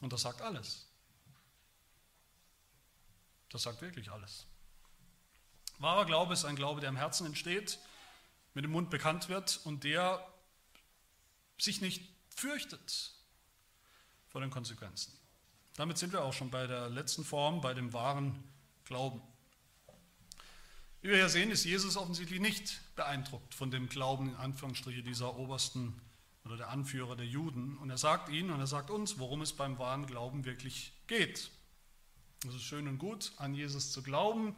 [0.00, 0.86] Und das sagt alles.
[3.48, 4.46] Das sagt wirklich alles.
[5.78, 7.78] Wahrer Glaube ist ein Glaube, der im Herzen entsteht,
[8.52, 10.26] mit dem Mund bekannt wird und der
[11.58, 13.14] sich nicht fürchtet,
[14.28, 15.12] vor den Konsequenzen.
[15.76, 18.42] Damit sind wir auch schon bei der letzten Form, bei dem wahren
[18.84, 19.22] Glauben.
[21.00, 25.36] Wie wir hier sehen, ist Jesus offensichtlich nicht beeindruckt von dem Glauben in Anführungsstriche dieser
[25.36, 26.00] obersten
[26.44, 27.78] oder der Anführer der Juden.
[27.78, 31.50] Und er sagt ihnen und er sagt uns, worum es beim wahren Glauben wirklich geht.
[32.46, 34.56] Es ist schön und gut, an Jesus zu glauben,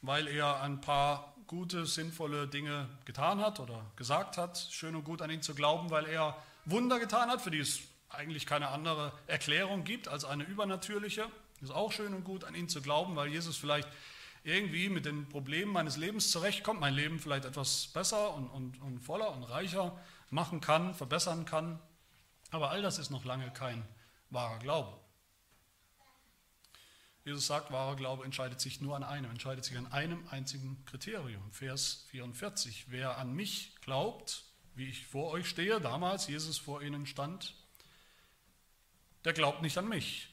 [0.00, 4.68] weil er ein paar gute, sinnvolle Dinge getan hat oder gesagt hat.
[4.70, 7.80] Schön und gut an ihn zu glauben, weil er Wunder getan hat, für die es
[8.14, 11.28] eigentlich keine andere Erklärung gibt als eine übernatürliche.
[11.60, 13.88] Ist auch schön und gut an ihn zu glauben, weil Jesus vielleicht
[14.44, 19.00] irgendwie mit den Problemen meines Lebens zurechtkommt, mein Leben vielleicht etwas besser und, und, und
[19.00, 19.98] voller und reicher
[20.30, 21.78] machen kann, verbessern kann.
[22.50, 23.86] Aber all das ist noch lange kein
[24.30, 24.98] wahrer Glaube.
[27.24, 31.52] Jesus sagt, wahrer Glaube entscheidet sich nur an einem, entscheidet sich an einem einzigen Kriterium.
[31.52, 32.86] Vers 44.
[32.88, 34.44] Wer an mich glaubt,
[34.74, 37.54] wie ich vor euch stehe, damals Jesus vor ihnen stand,
[39.24, 40.28] der glaubt nicht an mich,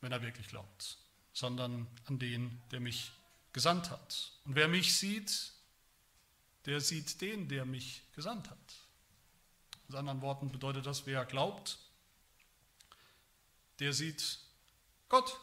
[0.00, 0.98] wenn er wirklich glaubt,
[1.32, 3.12] sondern an den, der mich
[3.52, 4.32] gesandt hat.
[4.44, 5.52] Und wer mich sieht,
[6.66, 8.58] der sieht den, der mich gesandt hat.
[9.88, 11.78] Mit anderen Worten bedeutet das, wer glaubt,
[13.80, 14.38] der sieht
[15.08, 15.40] Gott.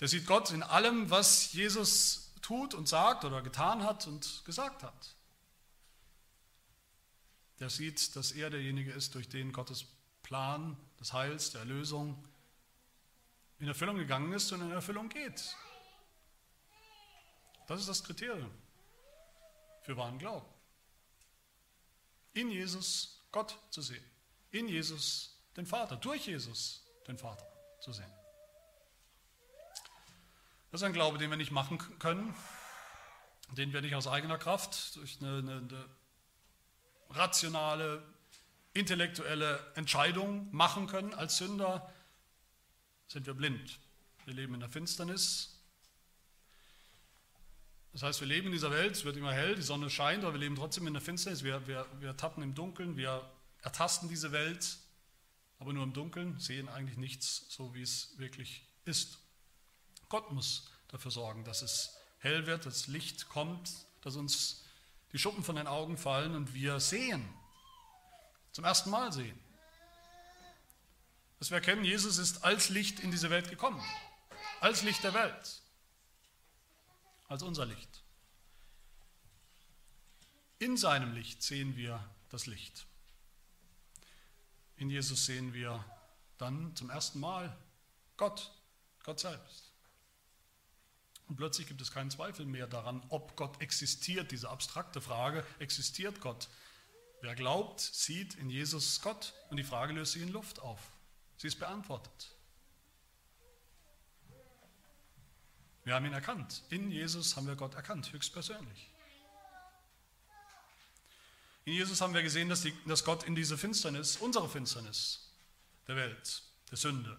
[0.00, 4.82] Der sieht Gott in allem, was Jesus tut und sagt oder getan hat und gesagt
[4.82, 5.14] hat.
[7.60, 9.86] Der sieht, dass er derjenige ist, durch den Gottes
[10.22, 12.26] Plan des Heils, der Erlösung
[13.58, 15.54] in Erfüllung gegangen ist und in Erfüllung geht.
[17.66, 18.50] Das ist das Kriterium
[19.82, 20.46] für wahren Glauben.
[22.32, 24.04] In Jesus Gott zu sehen.
[24.50, 25.96] In Jesus den Vater.
[25.96, 27.46] Durch Jesus den Vater
[27.80, 28.10] zu sehen.
[30.70, 32.34] Das ist ein Glaube, den wir nicht machen können,
[33.56, 35.99] den wir nicht aus eigener Kraft durch eine, eine, eine
[37.10, 38.02] rationale,
[38.72, 41.92] intellektuelle Entscheidung machen können als Sünder,
[43.08, 43.78] sind wir blind.
[44.24, 45.58] Wir leben in der Finsternis.
[47.92, 50.34] Das heißt, wir leben in dieser Welt, es wird immer hell, die Sonne scheint, aber
[50.34, 51.42] wir leben trotzdem in der Finsternis.
[51.42, 53.28] Wir, wir, wir tappen im Dunkeln, wir
[53.62, 54.78] ertasten diese Welt,
[55.58, 59.18] aber nur im Dunkeln, sehen eigentlich nichts so, wie es wirklich ist.
[60.08, 63.70] Gott muss dafür sorgen, dass es hell wird, dass Licht kommt,
[64.02, 64.64] dass uns
[65.12, 67.28] die Schuppen von den Augen fallen und wir sehen,
[68.52, 69.38] zum ersten Mal sehen.
[71.38, 73.82] Dass wir erkennen, Jesus ist als Licht in diese Welt gekommen,
[74.60, 75.62] als Licht der Welt,
[77.28, 78.02] als unser Licht.
[80.58, 82.86] In seinem Licht sehen wir das Licht.
[84.76, 85.84] In Jesus sehen wir
[86.36, 87.56] dann zum ersten Mal
[88.16, 88.52] Gott,
[89.02, 89.69] Gott selbst.
[91.30, 94.32] Und plötzlich gibt es keinen Zweifel mehr daran, ob Gott existiert.
[94.32, 96.48] Diese abstrakte Frage, existiert Gott?
[97.20, 99.32] Wer glaubt, sieht in Jesus Gott.
[99.48, 100.80] Und die Frage löst sich in Luft auf.
[101.36, 102.34] Sie ist beantwortet.
[105.84, 106.64] Wir haben ihn erkannt.
[106.68, 108.90] In Jesus haben wir Gott erkannt, höchstpersönlich.
[111.64, 115.32] In Jesus haben wir gesehen, dass, die, dass Gott in diese Finsternis, unsere Finsternis
[115.86, 117.16] der Welt, der Sünde,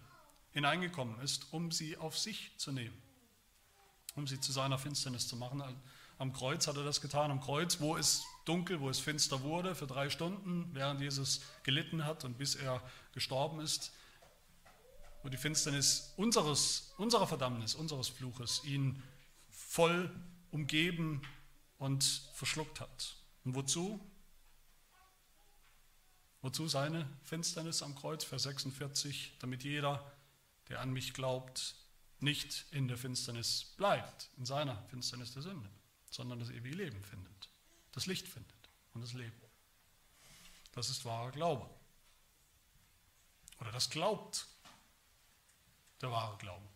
[0.50, 3.11] hineingekommen ist, um sie auf sich zu nehmen
[4.14, 5.62] um sie zu seiner Finsternis zu machen.
[6.18, 9.74] Am Kreuz hat er das getan, am Kreuz, wo es dunkel, wo es finster wurde,
[9.74, 12.82] für drei Stunden, während Jesus gelitten hat und bis er
[13.12, 13.92] gestorben ist,
[15.22, 19.02] wo die Finsternis unseres, unserer Verdammnis, unseres Fluches ihn
[19.48, 20.14] voll
[20.50, 21.22] umgeben
[21.78, 22.04] und
[22.34, 23.16] verschluckt hat.
[23.44, 24.00] Und wozu?
[26.42, 30.12] Wozu seine Finsternis am Kreuz, Vers 46, damit jeder,
[30.68, 31.76] der an mich glaubt,
[32.22, 35.68] nicht in der Finsternis bleibt, in seiner Finsternis der Sünde,
[36.10, 37.48] sondern das ewige Leben findet,
[37.92, 38.52] das Licht findet
[38.94, 39.32] und das Leben.
[40.72, 41.68] Das ist wahrer Glaube.
[43.60, 44.46] Oder das glaubt
[46.00, 46.66] der wahre Glaube.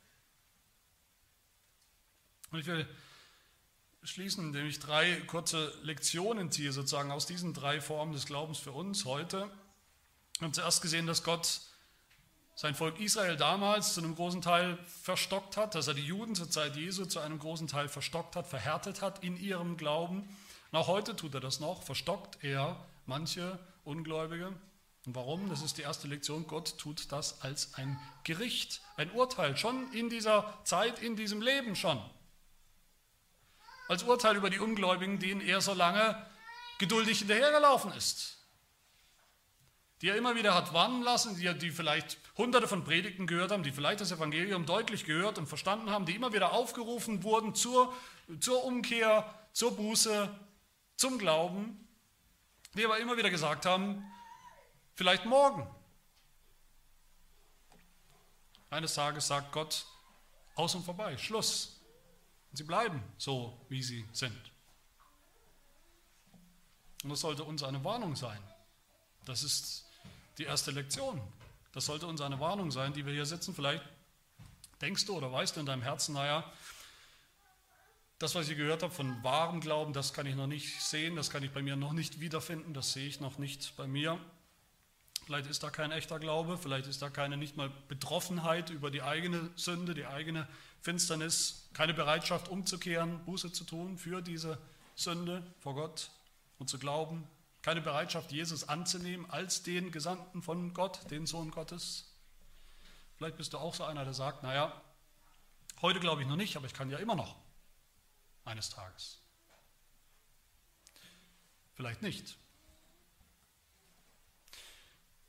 [2.51, 2.89] Und ich will
[4.05, 8.73] schließen, indem ich drei kurze Lektionen ziehe, sozusagen aus diesen drei Formen des Glaubens für
[8.73, 9.51] uns heute.
[10.39, 11.61] Wir haben zuerst gesehen, dass Gott
[12.57, 16.51] sein Volk Israel damals zu einem großen Teil verstockt hat, dass er die Juden zur
[16.51, 20.35] Zeit Jesu zu einem großen Teil verstockt hat, verhärtet hat in ihrem Glauben.
[20.73, 24.55] Und auch heute tut er das noch, verstockt er manche Ungläubige.
[25.05, 25.51] Und warum?
[25.51, 26.47] Das ist die erste Lektion.
[26.47, 31.77] Gott tut das als ein Gericht, ein Urteil, schon in dieser Zeit, in diesem Leben
[31.77, 32.03] schon.
[33.87, 36.27] Als Urteil über die Ungläubigen, denen er so lange
[36.79, 38.36] geduldig hinterhergelaufen ist.
[40.03, 43.63] Die er immer wieder hat warnen lassen, die, die vielleicht hunderte von Predigten gehört haben,
[43.63, 47.95] die vielleicht das Evangelium deutlich gehört und verstanden haben, die immer wieder aufgerufen wurden zur,
[48.41, 50.29] zur Umkehr, zur Buße,
[50.97, 51.89] zum Glauben,
[52.75, 54.05] die aber immer wieder gesagt haben,
[54.95, 55.67] vielleicht morgen.
[58.69, 59.87] Eines Tages sagt Gott,
[60.57, 61.81] aus und vorbei, Schluss.
[62.51, 64.53] Und sie bleiben so, wie sie sind.
[67.03, 68.43] Und das sollte uns eine Warnung sein.
[69.25, 69.86] Das ist
[70.39, 71.21] die erste Lektion.
[71.73, 73.55] Das sollte uns eine Warnung sein, die wir hier sitzen.
[73.55, 73.83] Vielleicht
[74.81, 76.51] denkst du oder weißt du in deinem Herzen, naja,
[78.19, 81.29] das, was ich gehört habe von wahrem Glauben, das kann ich noch nicht sehen, das
[81.29, 84.19] kann ich bei mir noch nicht wiederfinden, das sehe ich noch nicht bei mir.
[85.27, 89.03] Vielleicht ist da kein echter Glaube, vielleicht ist da keine nicht mal Betroffenheit über die
[89.03, 90.49] eigene Sünde, die eigene
[90.81, 94.57] Finsternis, keine Bereitschaft umzukehren, Buße zu tun für diese
[94.95, 96.11] Sünde vor Gott
[96.59, 97.27] und zu glauben,
[97.67, 102.15] keine Bereitschaft, Jesus anzunehmen als den Gesandten von Gott, den Sohn Gottes.
[103.17, 104.81] Vielleicht bist du auch so einer, der sagt, naja,
[105.83, 107.35] heute glaube ich noch nicht, aber ich kann ja immer noch
[108.45, 109.19] eines Tages.
[111.75, 112.37] Vielleicht nicht.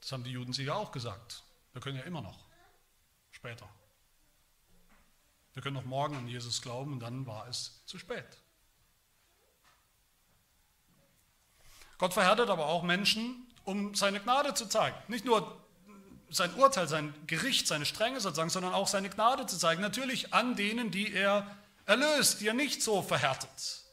[0.01, 1.41] Das haben die Juden sich ja auch gesagt.
[1.73, 2.45] Wir können ja immer noch.
[3.31, 3.67] Später.
[5.53, 8.37] Wir können noch morgen an Jesus glauben und dann war es zu spät.
[11.97, 14.95] Gott verhärtet aber auch Menschen, um seine Gnade zu zeigen.
[15.07, 15.57] Nicht nur
[16.29, 19.81] sein Urteil, sein Gericht, seine Strenge sozusagen, sondern auch seine Gnade zu zeigen.
[19.81, 23.83] Natürlich an denen, die er erlöst, die er nicht so verhärtet,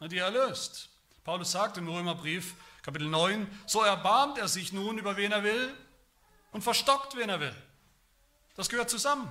[0.00, 0.88] die er erlöst.
[1.24, 5.74] Paulus sagt im Römerbrief, Kapitel 9, so erbarmt er sich nun über wen er will
[6.52, 7.54] und verstockt wen er will.
[8.54, 9.28] Das gehört zusammen.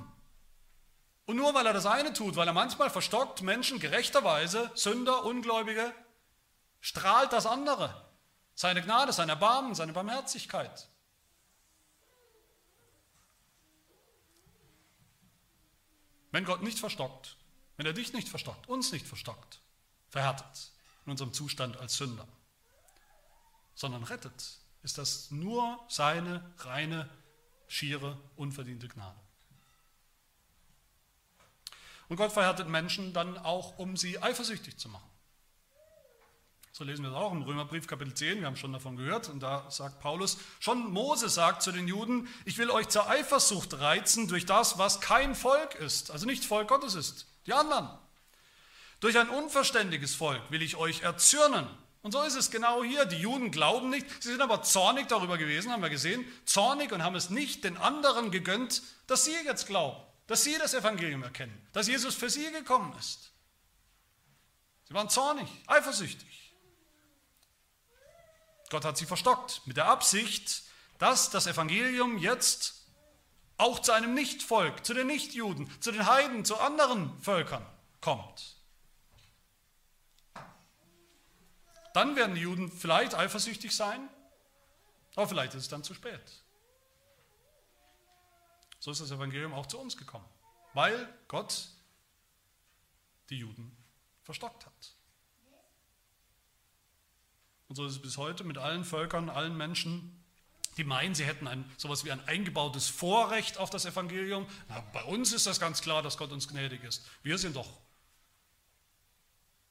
[1.26, 5.94] Und nur weil er das eine tut, weil er manchmal verstockt Menschen gerechterweise, Sünder, Ungläubige,
[6.86, 8.06] strahlt das andere.
[8.54, 10.88] Seine Gnade, sein Erbarmen, seine Barmherzigkeit.
[16.30, 17.38] Wenn Gott nicht verstockt,
[17.76, 19.62] wenn er dich nicht verstockt, uns nicht verstockt,
[20.10, 20.74] verhärtet
[21.06, 22.28] in unserem Zustand als Sünder,
[23.74, 27.10] sondern rettet, ist das nur seine reine,
[27.68, 29.20] schiere, unverdiente Gnade.
[32.10, 35.15] Und Gott verhärtet Menschen dann auch, um sie eifersüchtig zu machen.
[36.78, 39.40] So lesen wir es auch im Römerbrief Kapitel 10, wir haben schon davon gehört, und
[39.40, 44.28] da sagt Paulus, schon Mose sagt zu den Juden, ich will euch zur Eifersucht reizen
[44.28, 47.88] durch das, was kein Volk ist, also nicht Volk Gottes ist, die anderen.
[49.00, 51.66] Durch ein unverständiges Volk will ich euch erzürnen.
[52.02, 53.06] Und so ist es genau hier.
[53.06, 57.02] Die Juden glauben nicht, sie sind aber zornig darüber gewesen, haben wir gesehen, zornig und
[57.02, 61.58] haben es nicht den anderen gegönnt, dass sie jetzt glauben, dass sie das Evangelium erkennen,
[61.72, 63.32] dass Jesus für sie gekommen ist.
[64.90, 66.45] Sie waren zornig, eifersüchtig.
[68.70, 70.64] Gott hat sie verstockt mit der Absicht,
[70.98, 72.86] dass das Evangelium jetzt
[73.58, 77.66] auch zu einem Nichtvolk, zu den Nichtjuden, zu den Heiden, zu anderen Völkern
[78.02, 78.56] kommt.
[81.94, 84.10] Dann werden die Juden vielleicht eifersüchtig sein,
[85.16, 86.44] aber vielleicht ist es dann zu spät.
[88.80, 90.28] So ist das Evangelium auch zu uns gekommen,
[90.74, 91.70] weil Gott
[93.30, 93.76] die Juden
[94.24, 94.95] verstockt hat.
[97.68, 100.24] Und so ist es bis heute mit allen Völkern, allen Menschen,
[100.78, 104.46] die meinen, sie hätten ein, sowas wie ein eingebautes Vorrecht auf das Evangelium.
[104.68, 107.06] Na, bei uns ist das ganz klar, dass Gott uns gnädig ist.
[107.24, 107.70] Wir sind doch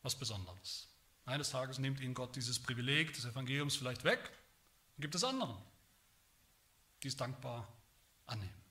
[0.03, 0.89] was Besonderes.
[1.27, 4.31] Eines Tages nimmt ihnen Gott dieses Privileg des Evangeliums vielleicht weg
[4.97, 5.57] und gibt es anderen,
[7.03, 7.69] die es dankbar
[8.27, 8.65] annehmen.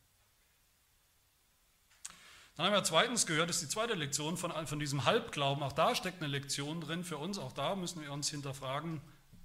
[2.56, 5.64] Dann haben wir zweitens gehört, ist die zweite Lektion von, von diesem Halbglauben.
[5.64, 7.40] Auch da steckt eine Lektion drin für uns.
[7.40, 9.02] Auch da müssen wir uns hinterfragen,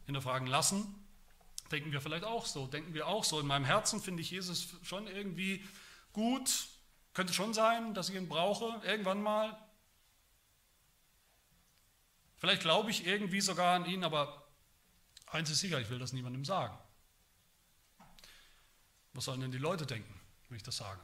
[0.08, 0.94] hinterfragen lassen.
[1.70, 2.66] Denken wir vielleicht auch so?
[2.66, 3.40] Denken wir auch so?
[3.40, 5.62] In meinem Herzen finde ich Jesus schon irgendwie
[6.14, 6.68] gut.
[7.12, 9.54] Könnte schon sein, dass ich ihn brauche, irgendwann mal.
[12.38, 14.48] Vielleicht glaube ich irgendwie sogar an ihn, aber
[15.26, 16.76] eins ist sicher, ich will das niemandem sagen.
[19.12, 21.00] Was sollen denn die Leute denken, wenn ich das sage?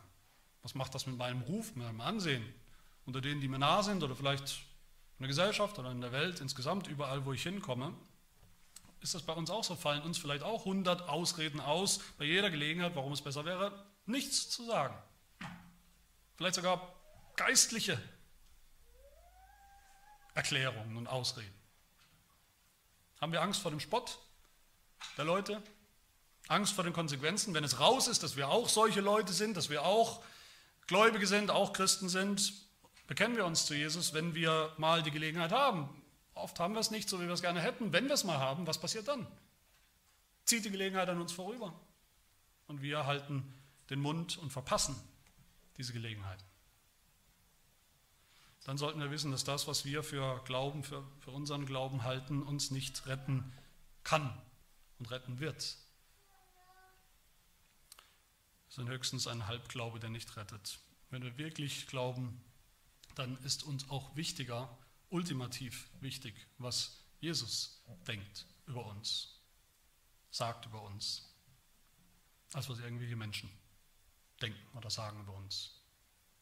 [0.63, 2.55] Was macht das mit meinem Ruf, mit meinem Ansehen?
[3.05, 4.65] Unter denen, die mir nah sind oder vielleicht
[5.19, 7.93] in der Gesellschaft oder in der Welt insgesamt, überall, wo ich hinkomme.
[9.05, 9.77] Ist das bei uns auch so?
[9.77, 14.49] Fallen uns vielleicht auch 100 Ausreden aus, bei jeder Gelegenheit, warum es besser wäre, nichts
[14.49, 14.97] zu sagen?
[16.39, 16.91] Vielleicht sogar
[17.37, 18.01] geistliche
[20.33, 21.53] Erklärungen und Ausreden.
[23.21, 24.19] Haben wir Angst vor dem Spott
[25.19, 25.63] der Leute?
[26.49, 29.69] Angst vor den Konsequenzen, wenn es raus ist, dass wir auch solche Leute sind, dass
[29.69, 30.25] wir auch
[30.87, 32.55] Gläubige sind, auch Christen sind,
[33.07, 35.91] bekennen wir uns zu Jesus, wenn wir mal die Gelegenheit haben.
[36.35, 37.93] Oft haben wir es nicht so, wie wir es gerne hätten.
[37.93, 39.27] Wenn wir es mal haben, was passiert dann?
[40.45, 41.75] zieht die Gelegenheit an uns vorüber.
[42.67, 43.53] Und wir halten
[43.91, 44.97] den Mund und verpassen
[45.77, 46.43] diese Gelegenheit.
[48.65, 52.43] Dann sollten wir wissen, dass das, was wir für Glauben, für, für unseren Glauben halten,
[52.43, 53.53] uns nicht retten
[54.05, 54.41] kann
[54.99, 55.77] und retten wird.
[58.69, 60.79] Es ist höchstens ein Halbglaube, der nicht rettet.
[61.11, 62.41] Wenn wir wirklich glauben,
[63.15, 64.77] dann ist uns auch wichtiger,
[65.15, 69.41] ultimativ wichtig, was Jesus denkt über uns,
[70.31, 71.33] sagt über uns,
[72.53, 73.49] als was irgendwelche Menschen
[74.43, 75.81] denken oder sagen über uns.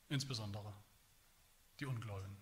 [0.08, 0.72] Insbesondere
[1.80, 2.36] die Ungläubigen.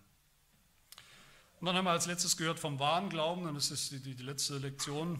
[1.59, 4.15] Und dann haben wir als letztes gehört vom wahren Glauben, und das ist die, die,
[4.15, 5.19] die letzte Lektion.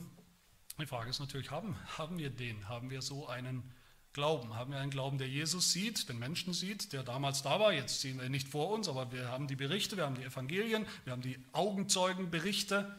[0.79, 2.69] Die Frage ist natürlich, haben, haben wir den?
[2.69, 3.69] Haben wir so einen
[4.13, 4.55] Glauben?
[4.55, 7.71] Haben wir einen Glauben, der Jesus sieht, den Menschen sieht, der damals da war?
[7.71, 10.23] Jetzt sehen wir ihn nicht vor uns, aber wir haben die Berichte, wir haben die
[10.23, 12.93] Evangelien, wir haben die Augenzeugenberichte,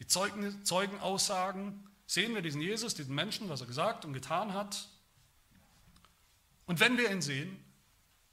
[0.00, 1.88] die Zeugen, Zeugenaussagen.
[2.06, 4.88] Sehen wir diesen Jesus, diesen Menschen, was er gesagt und getan hat?
[6.66, 7.64] Und wenn wir ihn sehen,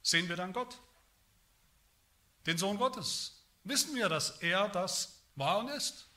[0.02, 0.78] sehen wir dann Gott,
[2.46, 3.44] den Sohn Gottes.
[3.64, 6.08] Wissen wir, dass er das war und ist?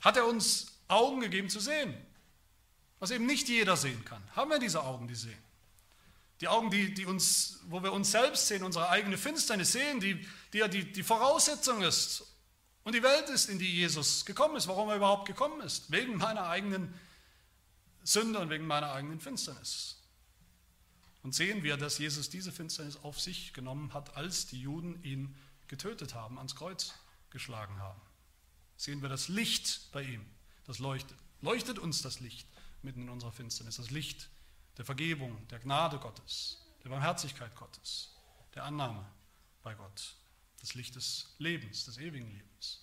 [0.00, 1.94] Hat er uns Augen gegeben zu sehen,
[2.98, 4.22] was eben nicht jeder sehen kann?
[4.34, 5.42] Haben wir diese Augen, die sehen?
[6.40, 10.26] Die Augen, die, die uns, wo wir uns selbst sehen, unsere eigene Finsternis sehen, die,
[10.52, 12.24] die ja die, die Voraussetzung ist
[12.82, 16.16] und die Welt ist, in die Jesus gekommen ist, warum er überhaupt gekommen ist, wegen
[16.16, 16.92] meiner eigenen
[18.02, 20.02] Sünde und wegen meiner eigenen Finsternis.
[21.22, 25.34] Und sehen wir, dass Jesus diese Finsternis auf sich genommen hat, als die Juden ihn
[25.68, 26.94] getötet haben, ans Kreuz
[27.30, 28.00] geschlagen haben.
[28.76, 30.26] Sehen wir das Licht bei ihm,
[30.66, 31.18] das leuchtet.
[31.40, 32.46] Leuchtet uns das Licht
[32.82, 34.28] mitten in unserer Finsternis, das Licht
[34.76, 38.10] der Vergebung, der Gnade Gottes, der Barmherzigkeit Gottes,
[38.54, 39.04] der Annahme
[39.62, 40.14] bei Gott,
[40.60, 42.80] das Licht des Lebens, des ewigen Lebens.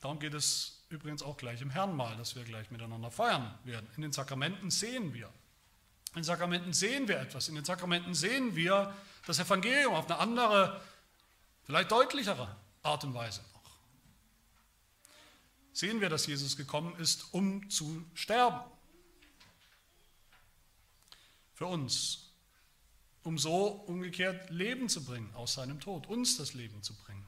[0.00, 3.88] Darum geht es übrigens auch gleich im Herrnmal, das wir gleich miteinander feiern werden.
[3.96, 5.28] In den Sakramenten sehen wir.
[6.08, 7.48] In den Sakramenten sehen wir etwas.
[7.48, 8.94] In den Sakramenten sehen wir
[9.26, 10.82] das Evangelium auf eine andere,
[11.62, 13.42] vielleicht deutlichere Art und Weise.
[15.72, 18.60] Sehen wir, dass Jesus gekommen ist, um zu sterben.
[21.54, 22.30] Für uns.
[23.22, 26.06] Um so umgekehrt Leben zu bringen aus seinem Tod.
[26.08, 27.26] Uns das Leben zu bringen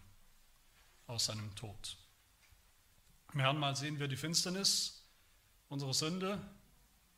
[1.06, 1.96] aus seinem Tod.
[3.32, 5.02] Im Herrn sehen wir die Finsternis
[5.68, 6.40] unserer Sünde,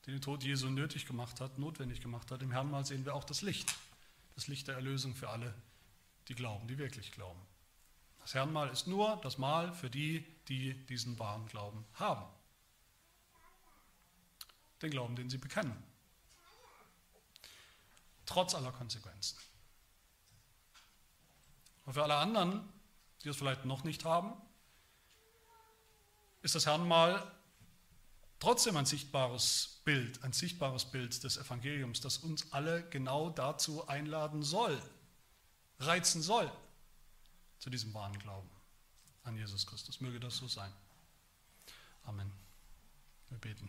[0.07, 2.43] die den Tod Jesu nötig gemacht hat, notwendig gemacht hat.
[2.43, 3.75] Im Herrn sehen wir auch das Licht,
[4.35, 5.53] das Licht der Erlösung für alle,
[6.29, 7.41] die glauben, die wirklich glauben.
[8.21, 12.25] Das Herrnmal ist nur das Mal für die, die diesen wahren Glauben haben.
[14.83, 15.83] Den Glauben, den sie bekennen.
[18.27, 19.39] Trotz aller Konsequenzen.
[21.85, 22.69] Und für alle anderen,
[23.23, 24.33] die es vielleicht noch nicht haben,
[26.43, 27.33] ist das Herrnmal
[28.39, 34.43] trotzdem ein sichtbares Bild, ein sichtbares Bild des Evangeliums, das uns alle genau dazu einladen
[34.43, 34.81] soll,
[35.79, 36.51] reizen soll,
[37.59, 38.56] zu diesem wahren Glauben
[39.27, 40.01] an Jesus Christus.
[40.01, 40.73] Möge das so sein.
[42.05, 42.33] Amen.
[43.29, 43.69] Wir beten.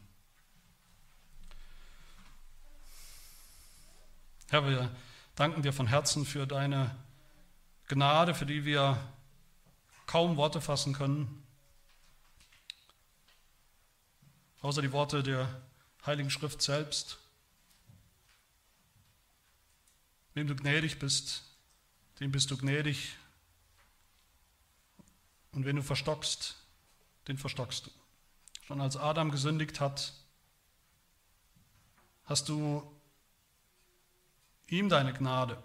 [4.50, 4.96] Herr, wir
[5.36, 6.96] danken dir von Herzen für deine
[7.88, 8.98] Gnade, für die wir
[10.06, 11.44] kaum Worte fassen können.
[14.68, 15.62] außer die Worte der
[16.06, 17.18] Heiligen Schrift selbst.
[20.34, 21.44] Wem du gnädig bist,
[22.20, 23.16] dem bist du gnädig.
[25.58, 26.56] Und wenn du verstockst,
[27.28, 27.92] den verstockst du.
[28.62, 30.14] Schon als Adam gesündigt hat,
[32.26, 32.84] hast du
[34.68, 35.58] ihm deine Gnade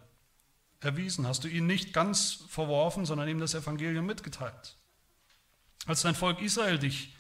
[0.81, 4.79] erwiesen, hast du ihn nicht ganz verworfen, sondern ihm das Evangelium mitgeteilt.
[5.85, 7.15] Als dein Volk Israel dich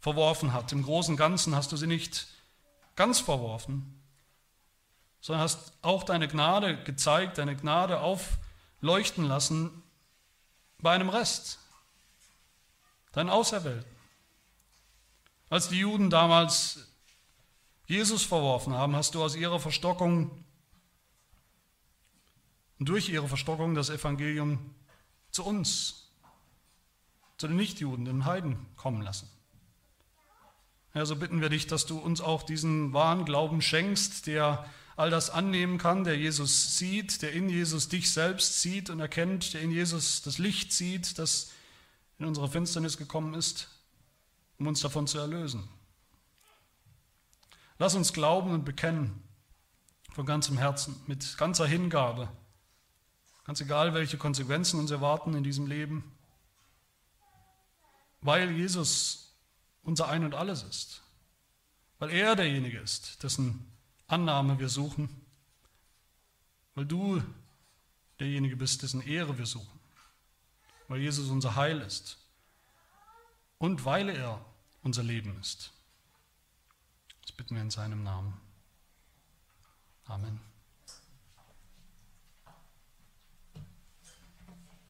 [0.00, 0.72] verworfen hat.
[0.72, 2.26] Im Großen Ganzen hast du sie nicht
[2.96, 4.02] ganz verworfen,
[5.20, 9.82] sondern hast auch deine Gnade gezeigt, deine Gnade aufleuchten lassen
[10.78, 11.58] bei einem Rest,
[13.14, 13.90] deinen Auserwählten.
[15.48, 16.88] Als die Juden damals
[17.86, 20.44] Jesus verworfen haben, hast du aus ihrer Verstockung
[22.78, 24.74] und durch ihre Verstockung das Evangelium
[25.30, 26.10] zu uns,
[27.36, 29.28] zu den Nichtjuden, den Heiden kommen lassen.
[30.92, 34.64] Herr, so bitten wir dich, dass du uns auch diesen wahren Glauben schenkst, der
[34.96, 39.54] all das annehmen kann, der Jesus sieht, der in Jesus dich selbst sieht und erkennt,
[39.54, 41.50] der in Jesus das Licht sieht, das
[42.18, 43.68] in unsere Finsternis gekommen ist,
[44.58, 45.68] um uns davon zu erlösen.
[47.78, 49.22] Lass uns glauben und bekennen
[50.12, 52.28] von ganzem Herzen, mit ganzer Hingabe,
[53.44, 56.04] ganz egal, welche Konsequenzen uns erwarten in diesem Leben.
[58.24, 59.34] weil Jesus
[59.82, 61.02] unser Ein und alles ist,
[61.98, 63.70] weil er derjenige ist, dessen
[64.06, 65.10] Annahme wir suchen,
[66.74, 67.22] weil du
[68.18, 69.73] derjenige bist, dessen Ehre wir suchen,
[70.88, 72.18] weil Jesus unser Heil ist
[73.58, 74.44] und weil er
[74.82, 75.72] unser Leben ist.
[77.22, 78.40] Das bitten wir in seinem Namen.
[80.06, 80.53] Amen.